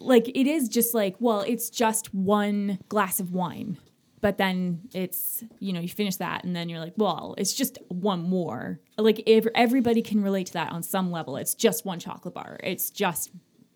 [0.01, 3.79] like it is just like well it's just one glass of wine
[4.21, 7.79] but then it's you know you finish that and then you're like well it's just
[7.89, 8.81] one more.
[8.99, 11.37] Like if everybody can relate to that on some level.
[11.37, 12.59] It's just one chocolate bar.
[12.63, 13.31] It's just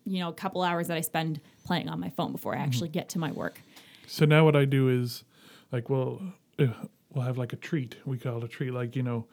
[0.05, 2.89] you know a couple hours that i spend playing on my phone before i actually
[2.89, 3.61] get to my work.
[4.07, 5.23] So now what I do is,
[5.71, 6.19] like, we'll
[6.57, 6.65] uh,
[7.13, 7.97] we'll have like a treat.
[8.05, 8.71] We call it a treat.
[8.71, 9.25] Like you know,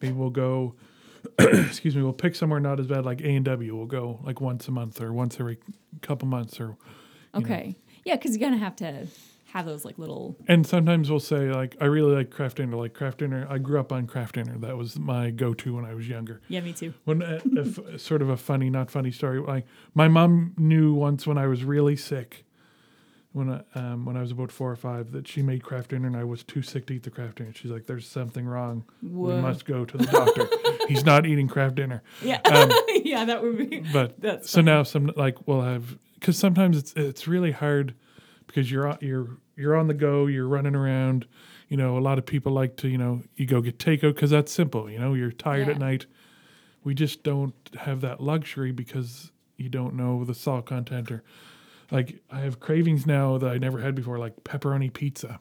[0.00, 0.74] maybe we'll go.
[1.38, 2.02] excuse me.
[2.02, 3.74] We'll pick somewhere not as bad, like A and W.
[3.76, 5.58] We'll go like once a month or once every
[6.02, 6.76] couple months, or
[7.34, 7.46] you know.
[7.46, 9.06] okay yeah because you're gonna have to
[9.46, 12.76] have those like little And sometimes we'll say like, I really like Kraft Dinner.
[12.76, 14.58] Like Kraft Dinner, I grew up on Kraft Dinner.
[14.58, 16.40] That was my go-to when I was younger.
[16.48, 19.38] yeah me too When uh, if, sort of a funny, not funny story.
[19.40, 19.64] Like
[19.94, 22.44] my mom knew once when I was really sick,
[23.34, 26.06] when I, um, when I was about four or five, that she made Kraft Dinner
[26.06, 27.52] and I was too sick to eat the Kraft Dinner.
[27.52, 28.84] She's like, "There's something wrong.
[29.02, 29.34] Whoa.
[29.34, 30.48] We must go to the doctor.
[30.88, 32.40] He's not eating Kraft Dinner." yeah
[33.04, 36.92] yeah that would be But That's so now some like we'll have because sometimes it's
[36.94, 37.94] it's really hard
[38.46, 41.26] because you're on, you're you're on the go, you're running around.
[41.68, 44.30] You know, a lot of people like to you know you go get takeout because
[44.30, 44.88] that's simple.
[44.88, 46.06] You know, you're tired at night.
[46.84, 51.24] We just don't have that luxury because you don't know the salt content or
[51.94, 55.38] like I have cravings now that I never had before, like pepperoni pizza,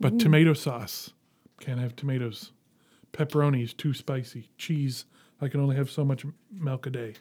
[0.00, 0.18] but mm.
[0.18, 1.12] tomato sauce
[1.60, 2.50] can't have tomatoes.
[3.12, 4.50] Pepperoni is too spicy.
[4.58, 5.04] Cheese,
[5.40, 7.14] I can only have so much milk a day.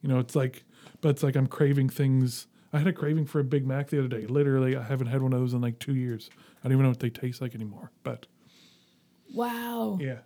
[0.00, 0.64] You know, it's like,
[1.02, 2.46] but it's like I'm craving things.
[2.72, 4.26] I had a craving for a Big Mac the other day.
[4.26, 6.30] Literally, I haven't had one of those in like two years.
[6.32, 7.90] I don't even know what they taste like anymore.
[8.02, 8.26] But
[9.34, 10.18] wow yeah,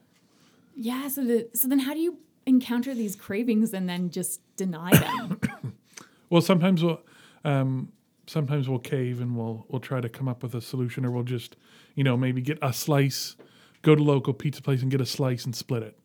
[0.76, 1.08] Yeah.
[1.08, 5.40] So the so then how do you encounter these cravings and then just deny them?
[6.30, 7.00] well, sometimes we'll,
[7.46, 7.92] um,
[8.26, 11.22] sometimes we'll cave and we'll we'll try to come up with a solution, or we'll
[11.24, 11.56] just,
[11.94, 13.36] you know, maybe get a slice,
[13.82, 15.98] go to local pizza place and get a slice and split it,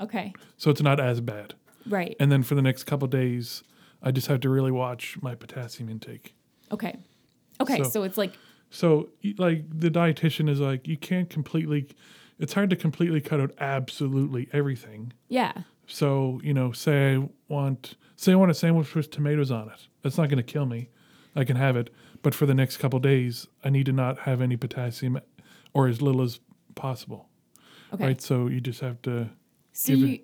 [0.00, 0.32] okay.
[0.56, 1.54] so it's not as bad.
[1.86, 2.16] Right.
[2.18, 3.62] And then for the next couple days,
[4.02, 6.34] I just have to really watch my potassium intake.
[6.72, 6.96] Okay.
[7.60, 7.82] Okay.
[7.82, 8.32] So- So, it's like
[8.70, 11.88] So, like, the dietitian is like, you can't completely,
[12.38, 15.12] it's hard to completely cut out absolutely everything.
[15.28, 15.52] yeah.
[15.86, 19.88] So, you know, say I want, say I want a sandwich with tomatoes on it.
[20.02, 20.88] That's not going to kill me.
[21.36, 21.90] I can have it.
[22.22, 25.20] But for the next couple days, I need to not have any potassium
[25.74, 26.40] or as little as
[26.74, 27.28] possible.
[27.92, 28.04] Okay.
[28.04, 28.20] Right.
[28.20, 29.30] So you just have to,
[29.72, 30.18] So give it- you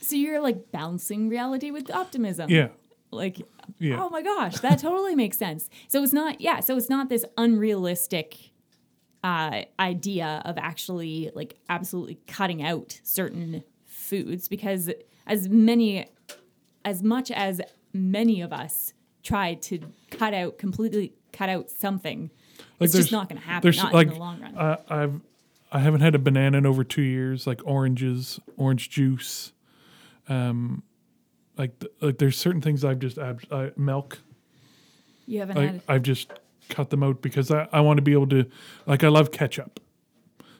[0.00, 2.50] so you're like balancing reality with optimism.
[2.50, 2.68] yeah.
[3.12, 3.40] Like
[3.78, 4.02] Yeah.
[4.02, 5.68] oh my gosh, that totally makes sense.
[5.88, 8.50] So it's not yeah, so it's not this unrealistic
[9.22, 13.62] uh, idea of actually like absolutely cutting out certain
[14.12, 14.90] foods because
[15.26, 16.06] as many
[16.84, 17.60] as much as
[17.94, 18.92] many of us
[19.22, 19.78] try to
[20.10, 22.30] cut out completely cut out something
[22.80, 24.78] it's there's- just not going to happen there's, not like, in the long run I,
[24.88, 25.20] I've
[25.74, 27.46] I haven't had a banana in over two years.
[27.46, 29.52] Like oranges, orange juice,
[30.28, 30.82] um,
[31.56, 34.18] like th- like there's certain things I've just ab- I, milk.
[35.26, 36.30] you haven't Like had I've just
[36.68, 38.44] cut them out because I, I want to be able to
[38.84, 39.80] like I love ketchup.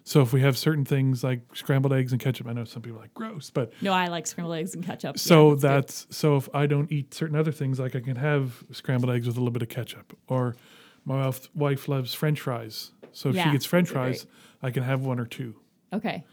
[0.04, 2.98] So if we have certain things like scrambled eggs and ketchup, I know some people
[2.98, 5.60] are like gross, but no i like scrambled eggs and ketchup so good.
[5.60, 9.26] that's so if I don't eat certain other things, like I can have scrambled eggs
[9.26, 10.56] with a little bit of ketchup, or
[11.04, 14.18] my wife, loves French fries, so if Yeah, she gets French are great.
[14.18, 14.26] fries,
[14.62, 15.56] I can have one or two,
[15.92, 16.24] okay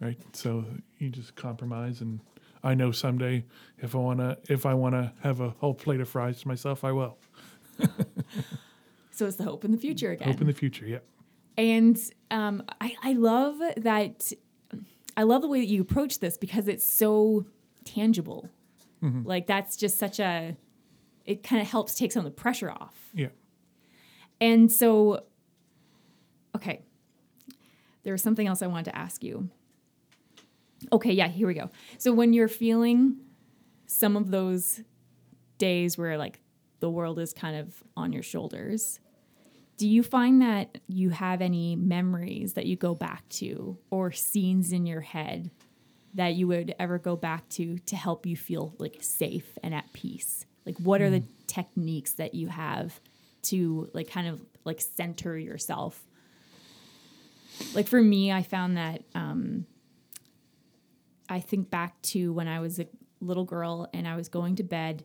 [0.00, 0.18] right?
[0.32, 0.64] So
[0.98, 2.20] you just compromise, and
[2.62, 3.44] I know someday
[3.78, 6.92] if I wanna if I wanna have a whole plate of fries to myself, I
[6.92, 7.18] will.
[9.10, 10.98] so it's the hope in the future again Hope in the future, yeah.
[11.58, 11.98] And
[12.30, 14.32] um, I, I love that.
[15.16, 17.46] I love the way that you approach this because it's so
[17.84, 18.50] tangible.
[19.02, 19.26] Mm-hmm.
[19.26, 20.56] Like that's just such a.
[21.24, 22.94] It kind of helps take some of the pressure off.
[23.12, 23.28] Yeah.
[24.40, 25.24] And so,
[26.54, 26.82] okay,
[28.04, 29.48] there was something else I wanted to ask you.
[30.92, 31.70] Okay, yeah, here we go.
[31.98, 33.16] So when you're feeling
[33.86, 34.82] some of those
[35.58, 36.40] days where like
[36.80, 39.00] the world is kind of on your shoulders,
[39.76, 44.72] do you find that you have any memories that you go back to or scenes
[44.72, 45.50] in your head
[46.14, 49.92] that you would ever go back to to help you feel like safe and at
[49.92, 50.46] peace?
[50.64, 52.98] Like what are the techniques that you have
[53.42, 56.02] to like kind of like center yourself?
[57.74, 59.66] Like for me, I found that um
[61.28, 62.86] I think back to when I was a
[63.20, 65.04] little girl and I was going to bed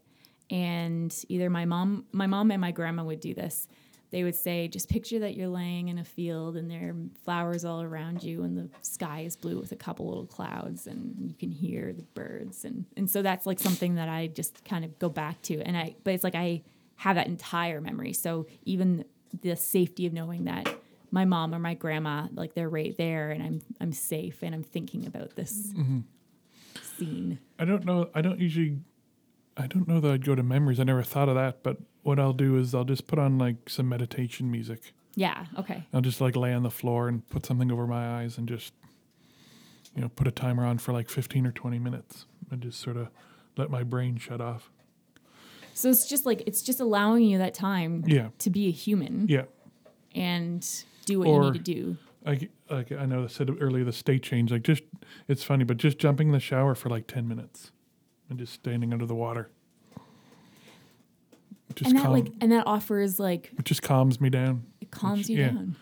[0.49, 3.67] and either my mom my mom and my grandma would do this
[4.11, 7.65] they would say just picture that you're laying in a field and there are flowers
[7.65, 11.33] all around you and the sky is blue with a couple little clouds and you
[11.33, 14.97] can hear the birds and and so that's like something that I just kind of
[14.99, 16.61] go back to and I but it's like I
[16.97, 19.05] have that entire memory so even
[19.41, 20.73] the safety of knowing that
[21.09, 24.63] my mom or my grandma like they're right there and I'm I'm safe and I'm
[24.63, 25.99] thinking about this mm-hmm.
[26.97, 28.09] scene I don't know.
[28.15, 28.79] I don't usually.
[29.61, 30.79] I don't know that I'd go to memories.
[30.79, 31.63] I never thought of that.
[31.63, 34.93] But what I'll do is I'll just put on like some meditation music.
[35.15, 38.37] yeah okay I'll just like lay on the floor and put something over my eyes
[38.37, 38.73] and just,
[39.95, 42.97] you know, put a timer on for like 15 or 20 minutes and just sort
[42.97, 43.09] of
[43.57, 44.71] let my brain shut off.
[45.73, 48.29] So it's just like it's just allowing you that time Yeah.
[48.39, 49.43] to be a human Yeah.
[50.15, 50.65] and
[51.05, 51.97] do what Or- you need to do.
[52.25, 54.51] I, like I know I said earlier the state change.
[54.51, 54.83] Like just,
[55.27, 57.71] it's funny, but just jumping in the shower for like 10 minutes
[58.31, 59.51] and just standing under the water.
[61.75, 64.63] Just and that calm, like and that offers like it just calms me down.
[64.81, 65.49] it calms Which- you yeah.
[65.49, 65.75] down.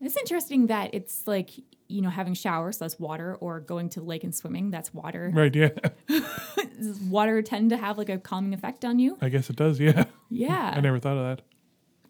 [0.00, 1.50] It's interesting that it's like
[1.88, 5.30] you know having showers that's water or going to the lake and swimming that's water.
[5.32, 5.54] Right.
[5.54, 5.70] Yeah.
[6.08, 9.16] Does water tend to have like a calming effect on you?
[9.22, 9.80] I guess it does.
[9.80, 10.04] Yeah.
[10.28, 10.72] Yeah.
[10.76, 11.42] I never thought of that.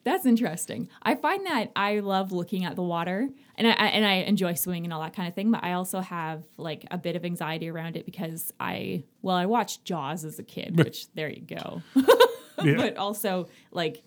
[0.07, 0.89] That's interesting.
[1.03, 4.85] I find that I love looking at the water, and I, and I enjoy swimming
[4.85, 5.51] and all that kind of thing.
[5.51, 9.47] But I also have like a bit of anxiety around it because I well, I
[9.47, 11.83] watched Jaws as a kid, which there you go.
[12.65, 12.77] Yeah.
[12.77, 14.03] but also like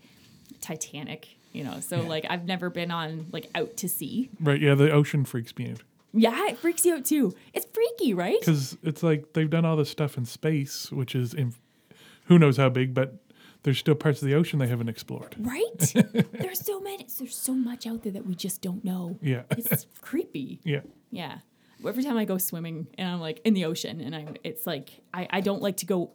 [0.62, 1.82] Titanic, you know.
[1.82, 4.30] So like I've never been on like out to sea.
[4.40, 4.60] Right.
[4.60, 4.76] Yeah.
[4.76, 5.82] The ocean freaks me out
[6.14, 7.36] Yeah, it freaks you out too.
[7.54, 8.40] It's freaky, right?
[8.40, 11.54] because it's like they've done all this stuff in space, which is in,
[12.26, 13.16] who knows how big, but
[13.64, 15.36] there's still parts of the ocean they haven't explored.
[15.40, 15.94] Right?
[16.32, 17.06] there's so many.
[17.18, 19.18] There's so much out there that we just don't know.
[19.22, 19.44] Yeah.
[19.52, 20.60] It's creepy.
[20.64, 20.82] Yeah.
[21.12, 21.40] Yeah.
[21.86, 24.90] Every time I go swimming and I'm like in the ocean and I'm it's like
[25.14, 26.12] I, I don't like to go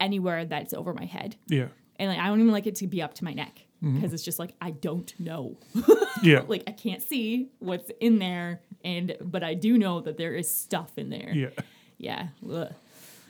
[0.00, 1.36] anywhere that's over my head.
[1.48, 1.66] Yeah.
[1.96, 4.12] And like I don't even like it to be up to my neck because Mm-hmm.
[4.14, 5.56] it's just like I don't know.
[6.22, 6.42] Yeah.
[6.48, 10.52] like I can't see what's in there and but I do know that there is
[10.52, 11.30] stuff in there.
[11.32, 11.50] yeah.
[11.96, 12.28] Yeah.
[12.52, 12.72] Ugh.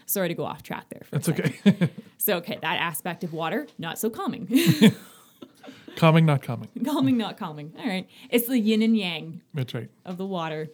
[0.09, 1.91] Sorry to go off track there for That's okay.
[2.21, 4.49] So okay, that aspect of water, not so calming.
[5.97, 6.69] calming, not calming.
[6.85, 7.73] calming, not calming.
[7.79, 8.09] All right.
[8.29, 9.89] It's the yin and yang That's right.
[10.05, 10.69] of the water.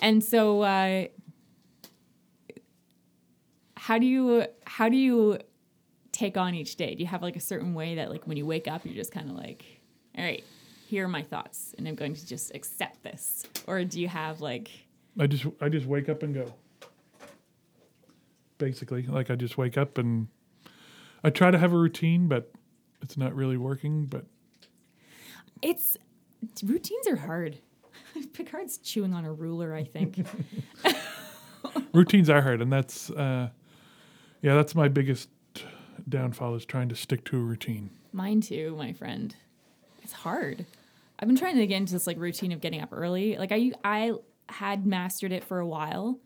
[0.00, 1.06] And so uh,
[3.76, 5.38] how do you how do you
[6.10, 6.94] take on each day?
[6.94, 9.12] Do you have like a certain way that like when you wake up you're just
[9.12, 9.64] kind of like,
[10.18, 10.42] all right,
[10.88, 13.44] here are my thoughts and I'm going to just accept this?
[13.66, 14.70] Or do you have like
[15.18, 16.52] I just I just wake up and go.
[18.62, 20.28] Basically, like I just wake up and
[21.24, 22.52] I try to have a routine, but
[23.00, 24.06] it's not really working.
[24.06, 24.24] But
[25.62, 25.96] it's
[26.62, 27.58] routines are hard.
[28.32, 30.24] Picard's chewing on a ruler, I think.
[31.92, 33.48] routines are hard, and that's uh,
[34.42, 35.28] yeah, that's my biggest
[36.08, 37.90] downfall is trying to stick to a routine.
[38.12, 39.34] Mine too, my friend.
[40.04, 40.66] It's hard.
[41.18, 43.36] I've been trying to get into this like routine of getting up early.
[43.38, 44.12] Like I I
[44.48, 46.20] had mastered it for a while,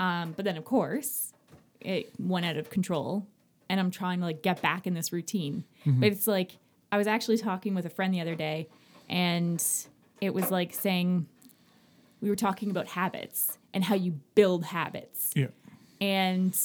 [0.00, 1.34] um, but then of course
[1.84, 3.26] it went out of control,
[3.68, 5.64] and I'm trying to like get back in this routine.
[6.00, 6.52] But it's like
[6.90, 8.68] I was actually talking with a friend the other day,
[9.08, 9.62] and
[10.20, 11.26] it was like saying
[12.20, 15.48] we were talking about habits and how you build habits Yeah,
[16.00, 16.56] and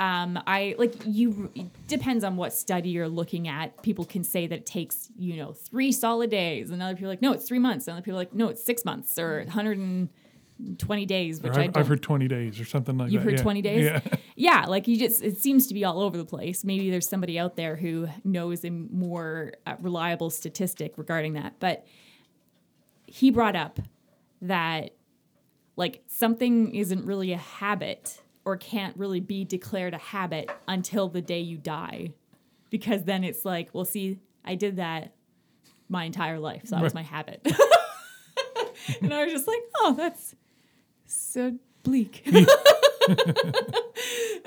[0.00, 1.50] um, I like you.
[1.54, 3.80] It depends on what study you're looking at.
[3.82, 7.10] People can say that it takes you know three solid days, and other people are
[7.10, 7.86] like no, it's three months.
[7.86, 9.44] And other people are like no, it's six months or
[10.58, 11.76] 120 days, which I've.
[11.76, 13.12] I've heard twenty days or something like that.
[13.12, 13.42] You've heard yeah.
[13.42, 13.84] 20 days?
[13.84, 14.00] Yeah,
[14.36, 16.64] yeah, like you just it seems to be all over the place.
[16.64, 21.84] Maybe there's somebody out there who knows a more uh, reliable statistic regarding that, but
[23.06, 23.80] he brought up
[24.42, 24.94] that
[25.76, 31.22] like something isn't really a habit or can't really be declared a habit until the
[31.22, 32.12] day you die
[32.70, 35.14] because then it's like well see i did that
[35.88, 37.40] my entire life so that was my habit
[39.00, 40.34] and i was just like oh that's
[41.16, 42.22] so bleak
[43.06, 43.18] but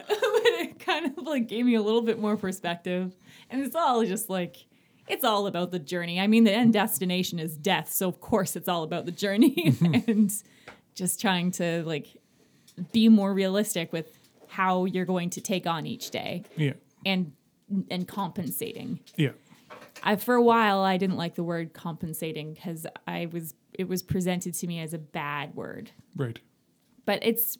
[0.09, 3.15] it kind of like gave me a little bit more perspective
[3.49, 4.65] and it's all just like
[5.07, 6.19] it's all about the journey.
[6.19, 9.55] I mean, the end destination is death, so of course it's all about the journey
[9.67, 10.09] mm-hmm.
[10.09, 10.33] and
[10.95, 12.07] just trying to like
[12.91, 16.73] be more realistic with how you're going to take on each day Yeah.
[17.05, 17.33] and
[17.89, 18.99] and compensating.
[19.15, 19.31] Yeah.
[20.03, 24.01] I for a while I didn't like the word compensating because I was it was
[24.03, 25.91] presented to me as a bad word.
[26.15, 26.39] Right.
[27.07, 27.57] But it's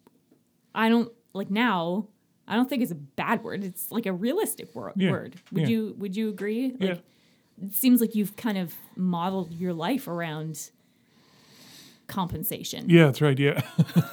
[0.76, 2.08] I don't like now
[2.48, 3.64] I don't think it's a bad word.
[3.64, 5.10] It's like a realistic wor- Yeah.
[5.12, 5.36] word.
[5.52, 5.68] Would Yeah.
[5.70, 6.70] you would you agree?
[6.72, 6.96] Like, Yeah.
[7.66, 10.70] It seems like you've kind of modeled your life around
[12.06, 12.88] compensation.
[12.90, 13.38] Yeah, that's right.
[13.40, 13.62] Yeah.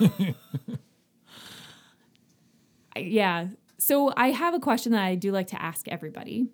[2.96, 3.48] Yeah.
[3.78, 6.46] So I have a question that I do like to ask everybody,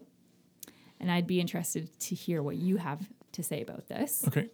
[0.98, 4.24] and I'd be interested to hear what you have to say about this.
[4.26, 4.48] okay.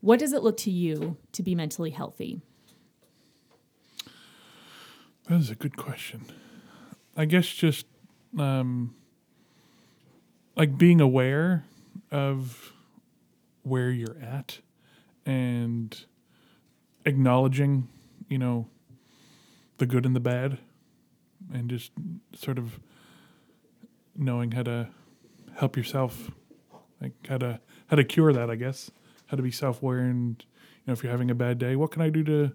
[0.00, 2.40] What does it look to you to be mentally healthy?
[5.30, 6.24] That is a good question.
[7.16, 7.86] I guess just
[8.36, 8.96] um,
[10.56, 11.64] like being aware
[12.10, 12.72] of
[13.62, 14.58] where you're at
[15.24, 15.96] and
[17.04, 17.86] acknowledging,
[18.28, 18.66] you know,
[19.78, 20.58] the good and the bad
[21.54, 21.92] and just
[22.34, 22.80] sort of
[24.16, 24.88] knowing how to
[25.54, 26.32] help yourself
[27.00, 28.90] like how to how to cure that, I guess.
[29.26, 32.02] How to be self-aware and you know if you're having a bad day, what can
[32.02, 32.52] I do to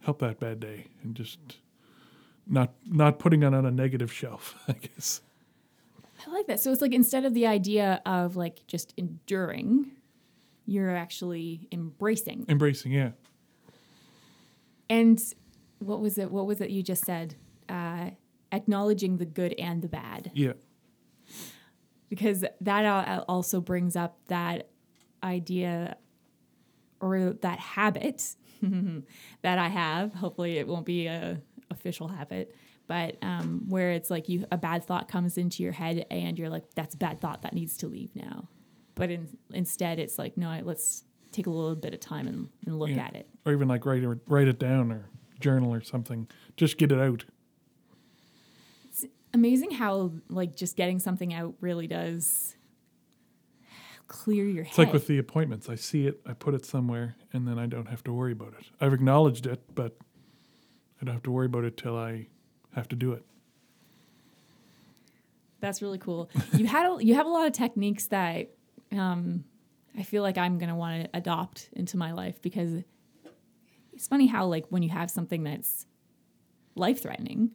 [0.00, 1.58] help that bad day and just
[2.50, 5.22] not not putting it on a negative shelf, I guess.
[6.26, 6.60] I like that.
[6.60, 9.92] So it's like instead of the idea of like just enduring,
[10.66, 12.44] you're actually embracing.
[12.48, 13.12] Embracing, yeah.
[14.90, 15.22] And
[15.78, 16.30] what was it?
[16.30, 17.36] What was it you just said?
[17.68, 18.10] Uh,
[18.52, 20.30] acknowledging the good and the bad.
[20.34, 20.54] Yeah.
[22.08, 24.68] because that also brings up that
[25.22, 25.96] idea
[27.00, 28.34] or that habit
[29.42, 30.12] that I have.
[30.14, 31.40] Hopefully, it won't be a
[31.70, 32.54] official habit,
[32.86, 36.48] but um, where it's like you a bad thought comes into your head and you're
[36.50, 38.48] like, "That's a bad thought that needs to leave now."
[38.94, 42.48] But in, instead, it's like, "No, I- let's take a little bit of time and,
[42.66, 43.04] and look Yeah.
[43.06, 45.08] at it." Or even like write it write it down or
[45.38, 46.28] journal or something.
[46.56, 47.24] Just get it out.
[48.88, 52.56] It's amazing how like just getting something out really does
[54.08, 54.86] clear your It's head.
[54.86, 55.68] like with the appointments.
[55.68, 58.54] I see it, I put it somewhere, and then I don't have to worry about
[58.58, 58.66] it.
[58.80, 59.96] I've acknowledged it, but
[61.00, 62.26] I don't have to worry about it till I
[62.74, 63.24] have to do it.
[65.60, 66.30] That's really cool.
[66.56, 68.50] You had a, you have a lot of techniques that
[68.92, 69.44] um,
[69.98, 72.82] I feel like I'm gonna want to adopt into my life because
[73.92, 75.86] it's funny how like when you have something that's
[76.74, 77.50] life threatening,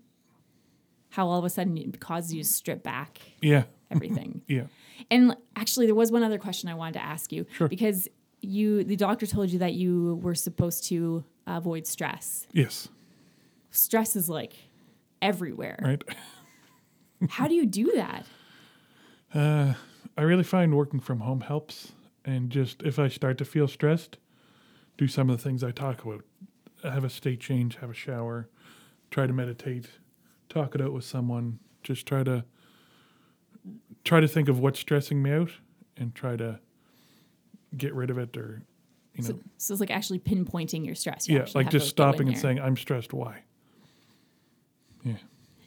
[1.09, 3.63] how all of a sudden it causes you to strip back Yeah.
[3.91, 4.41] everything.
[4.47, 4.65] Yeah.
[5.11, 7.67] and actually, there was one other question I wanted to ask you Sure.
[7.67, 8.07] because
[8.41, 12.45] you the doctor told you that you were supposed to avoid stress.
[12.53, 12.89] Yes.
[13.75, 14.53] Stress is like
[15.21, 15.79] everywhere.
[15.81, 16.03] Right.
[17.29, 18.25] How do you do that?
[19.33, 19.73] Uh,
[20.17, 21.91] I really find working from home helps.
[22.23, 24.17] And just if I start to feel stressed,
[24.97, 26.23] do some of the things I talk about.
[26.83, 28.49] Have a state change, have a shower,
[29.11, 29.87] try to meditate,
[30.49, 31.59] talk it out with someone.
[31.83, 32.45] Just try to
[34.03, 35.51] try to think of what's stressing me out
[35.97, 36.59] and try to
[37.75, 38.61] get rid of it or
[39.15, 41.27] you know So, so it's like actually pinpointing your stress.
[41.27, 43.43] You yeah, like just stopping and saying I'm stressed why.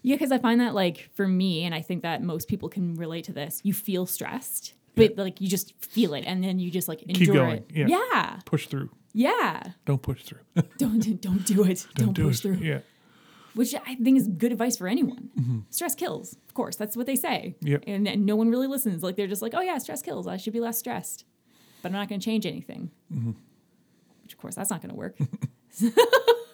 [0.03, 0.13] Yeah.
[0.13, 2.95] Yeah, because I find that like for me, and I think that most people can
[2.95, 3.61] relate to this.
[3.65, 7.49] You feel stressed, but like you just feel it, and then you just like endure
[7.49, 7.71] it.
[7.75, 7.87] yeah.
[7.89, 8.91] yeah, Push through.
[9.13, 9.63] yeah.
[9.85, 10.41] Don't push through.
[10.79, 11.87] Don't don't do it.
[11.95, 12.43] Don't, do push it.
[12.43, 12.57] through.
[12.57, 12.81] Yeah.
[13.55, 15.65] Which I think is good advice for anyone.
[15.71, 16.77] Stress kills, of course.
[16.77, 17.57] That's what they say.
[17.57, 17.67] Mm-hmm.
[17.67, 17.85] Yep.
[17.89, 19.03] And, and no one really listens.
[19.03, 20.29] Like they're just like, oh yeah, stress kills.
[20.29, 21.25] I should be less stressed,
[21.83, 22.91] but I'm not going to change anything.
[23.13, 23.33] Mm-hmm.
[24.23, 25.17] Which of course that's not going to work.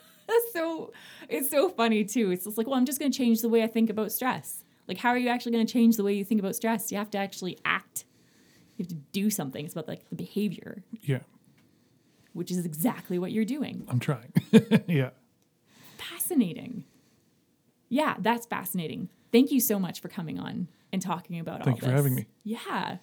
[0.55, 0.93] so
[1.29, 2.31] it's so funny too.
[2.31, 4.65] It's just like, well, I'm just going to change the way I think about stress.
[4.89, 6.91] Like, how are you actually going to change the way you think about stress?
[6.91, 8.05] You have to actually act.
[8.77, 9.65] You have to do something.
[9.65, 11.21] It's about like the behavior, Yeah.
[12.33, 13.85] which is exactly what you're doing.
[13.89, 14.33] I'm trying.
[14.89, 15.11] yeah.
[15.99, 16.85] fascinating.
[17.89, 19.09] Yeah, that's fascinating.
[19.33, 21.81] Thank you so much for coming on and talking about all this.
[21.81, 22.27] Thank you for having me.
[22.45, 22.97] Yeah.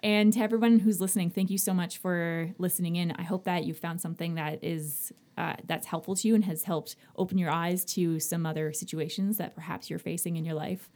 [0.00, 3.10] And to everyone who's listening, thank you so much for listening in.
[3.12, 6.64] I hope that you found something that is uh, that's helpful to you and has
[6.64, 10.88] helped open your eyes to some other situations that perhaps you're facing in your life.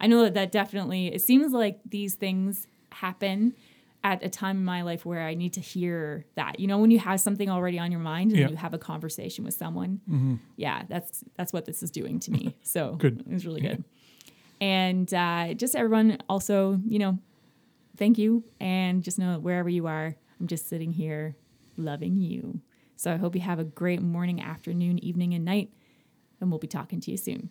[0.00, 3.54] I know that that definitely it seems like these things happen
[4.04, 6.60] at a time in my life where I need to hear that.
[6.60, 8.48] You know, when you have something already on your mind and Yeah.
[8.48, 10.40] you have a conversation with someone.
[10.56, 12.54] Yeah, that's that's what this is doing to me.
[12.62, 13.20] So Good.
[13.20, 13.84] It was really good.
[14.60, 17.18] And uh, just everyone also, you know,
[17.96, 18.44] thank you.
[18.60, 21.36] And just know that wherever you are, I'm just sitting here
[21.76, 22.60] loving you.
[22.96, 25.70] So I hope you have a great morning, afternoon, evening, and night.
[26.40, 27.50] And we'll be talking to you soon.